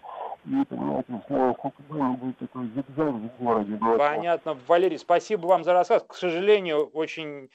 [0.44, 3.78] И, понимаете, сколько времени будет такой зигзаг в городе.
[3.98, 4.56] Понятно.
[4.66, 6.04] Валерий, спасибо вам за рассказ.
[6.06, 7.50] К сожалению, очень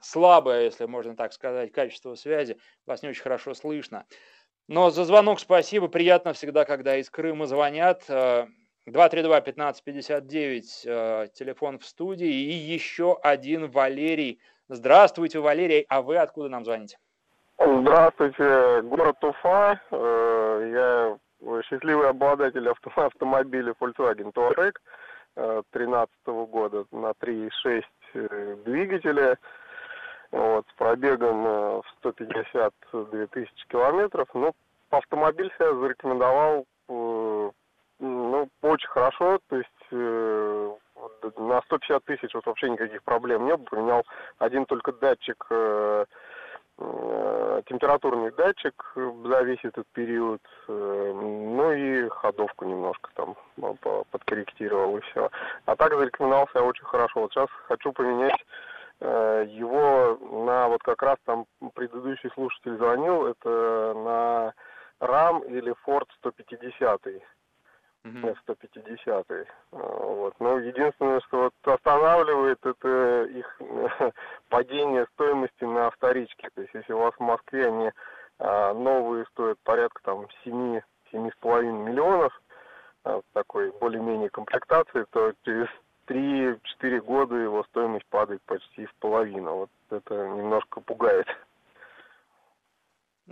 [0.00, 2.58] слабое, если можно так сказать, качество связи.
[2.86, 4.06] Вас не очень хорошо слышно.
[4.68, 5.88] Но за звонок спасибо.
[5.88, 8.04] Приятно всегда, когда из Крыма звонят.
[8.08, 12.28] 232-1559, э, э, телефон в студии.
[12.28, 14.40] И еще один Валерий.
[14.68, 15.84] Здравствуйте, Валерий.
[15.88, 16.98] А вы откуда нам звоните?
[17.62, 19.78] Здравствуйте, город Уфа.
[19.90, 24.76] Э, я счастливый обладатель авто, автомобиля Volkswagen Touareg
[25.36, 27.84] 2013 года на 3.6
[28.14, 29.36] э, двигателя
[30.30, 34.28] вот, с пробегом э, в 152 тысячи километров.
[34.32, 34.54] Ну,
[34.88, 37.50] автомобиль себя зарекомендовал э,
[37.98, 39.68] ну, очень хорошо, то есть
[41.36, 43.66] на 150 тысяч вот вообще никаких проблем не было.
[43.66, 44.06] Поменял
[44.38, 46.06] один только датчик Э,
[47.66, 53.34] температурный датчик за весь этот период, э, ну и ходовку немножко там
[54.10, 55.30] подкорректировал и все.
[55.66, 57.20] А так зарекомендовался очень хорошо.
[57.20, 58.44] Вот сейчас хочу поменять
[59.00, 64.54] э, его на вот как раз там предыдущий слушатель звонил, это на
[65.00, 67.00] RAM или Ford 150
[68.04, 69.46] mm 150 -й.
[69.72, 70.34] Вот.
[70.40, 73.60] Но единственное, что вот останавливает, это их
[74.48, 76.48] падение стоимости на вторичке.
[76.54, 77.90] То есть если у вас в Москве они
[78.38, 80.80] а, новые стоят порядка там 7
[81.12, 82.40] 7,5 миллионов
[83.04, 85.68] а, такой более-менее комплектации, то через
[86.06, 89.54] 3-4 года его стоимость падает почти в половину.
[89.56, 91.26] Вот это немножко пугает.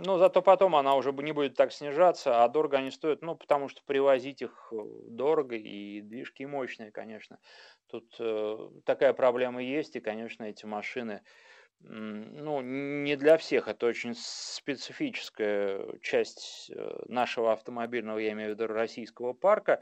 [0.01, 3.67] Но зато потом она уже не будет так снижаться, а дорого они стоят, ну, потому
[3.67, 4.77] что привозить их э,
[5.09, 7.37] дорого и движки мощные, конечно.
[7.87, 11.21] Тут э, такая проблема есть, и, конечно, эти машины,
[11.81, 18.67] ну, не для всех, это очень специфическая часть э, нашего автомобильного, я имею в виду,
[18.67, 19.81] российского парка.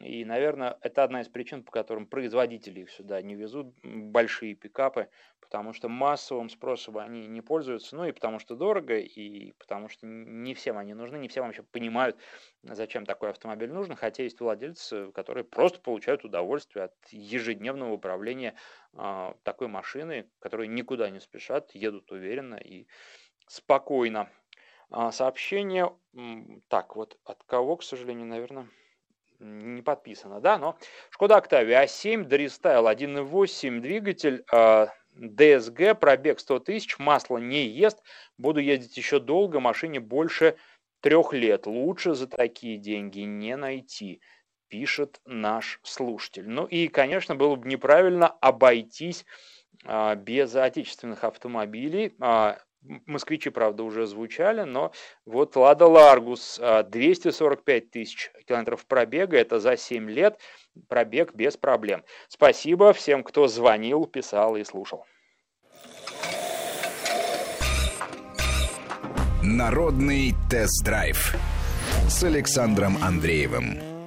[0.00, 5.08] И, наверное, это одна из причин, по которым производители их сюда не везут, большие пикапы,
[5.40, 10.06] потому что массовым спросом они не пользуются, ну и потому что дорого, и потому что
[10.06, 12.18] не всем они нужны, не все вообще понимают,
[12.62, 18.54] зачем такой автомобиль нужен, хотя есть владельцы, которые просто получают удовольствие от ежедневного управления
[18.92, 22.86] э, такой машиной, которые никуда не спешат, едут уверенно и
[23.46, 24.30] спокойно.
[24.90, 25.92] А, сообщение,
[26.68, 28.68] так, вот от кого, к сожалению, наверное
[29.38, 30.76] не подписано, да, но
[31.10, 38.02] Шкода Октавия А7, Дорестайл 1.8 двигатель, DSG, пробег 100 тысяч, масло не ест,
[38.36, 40.56] буду ездить еще долго, машине больше
[41.00, 44.20] трех лет, лучше за такие деньги не найти,
[44.68, 46.48] пишет наш слушатель.
[46.48, 49.24] Ну и, конечно, было бы неправильно обойтись
[49.84, 52.14] а, без отечественных автомобилей.
[52.86, 54.92] А, москвичи, правда, уже звучали, но
[55.26, 60.38] вот Лада Ларгус 245 тысяч километров пробега, это за 7 лет,
[60.88, 62.04] пробег без проблем.
[62.28, 65.04] Спасибо всем, кто звонил, писал и слушал.
[69.42, 71.34] Народный тест-драйв
[72.08, 73.97] с Александром Андреевым.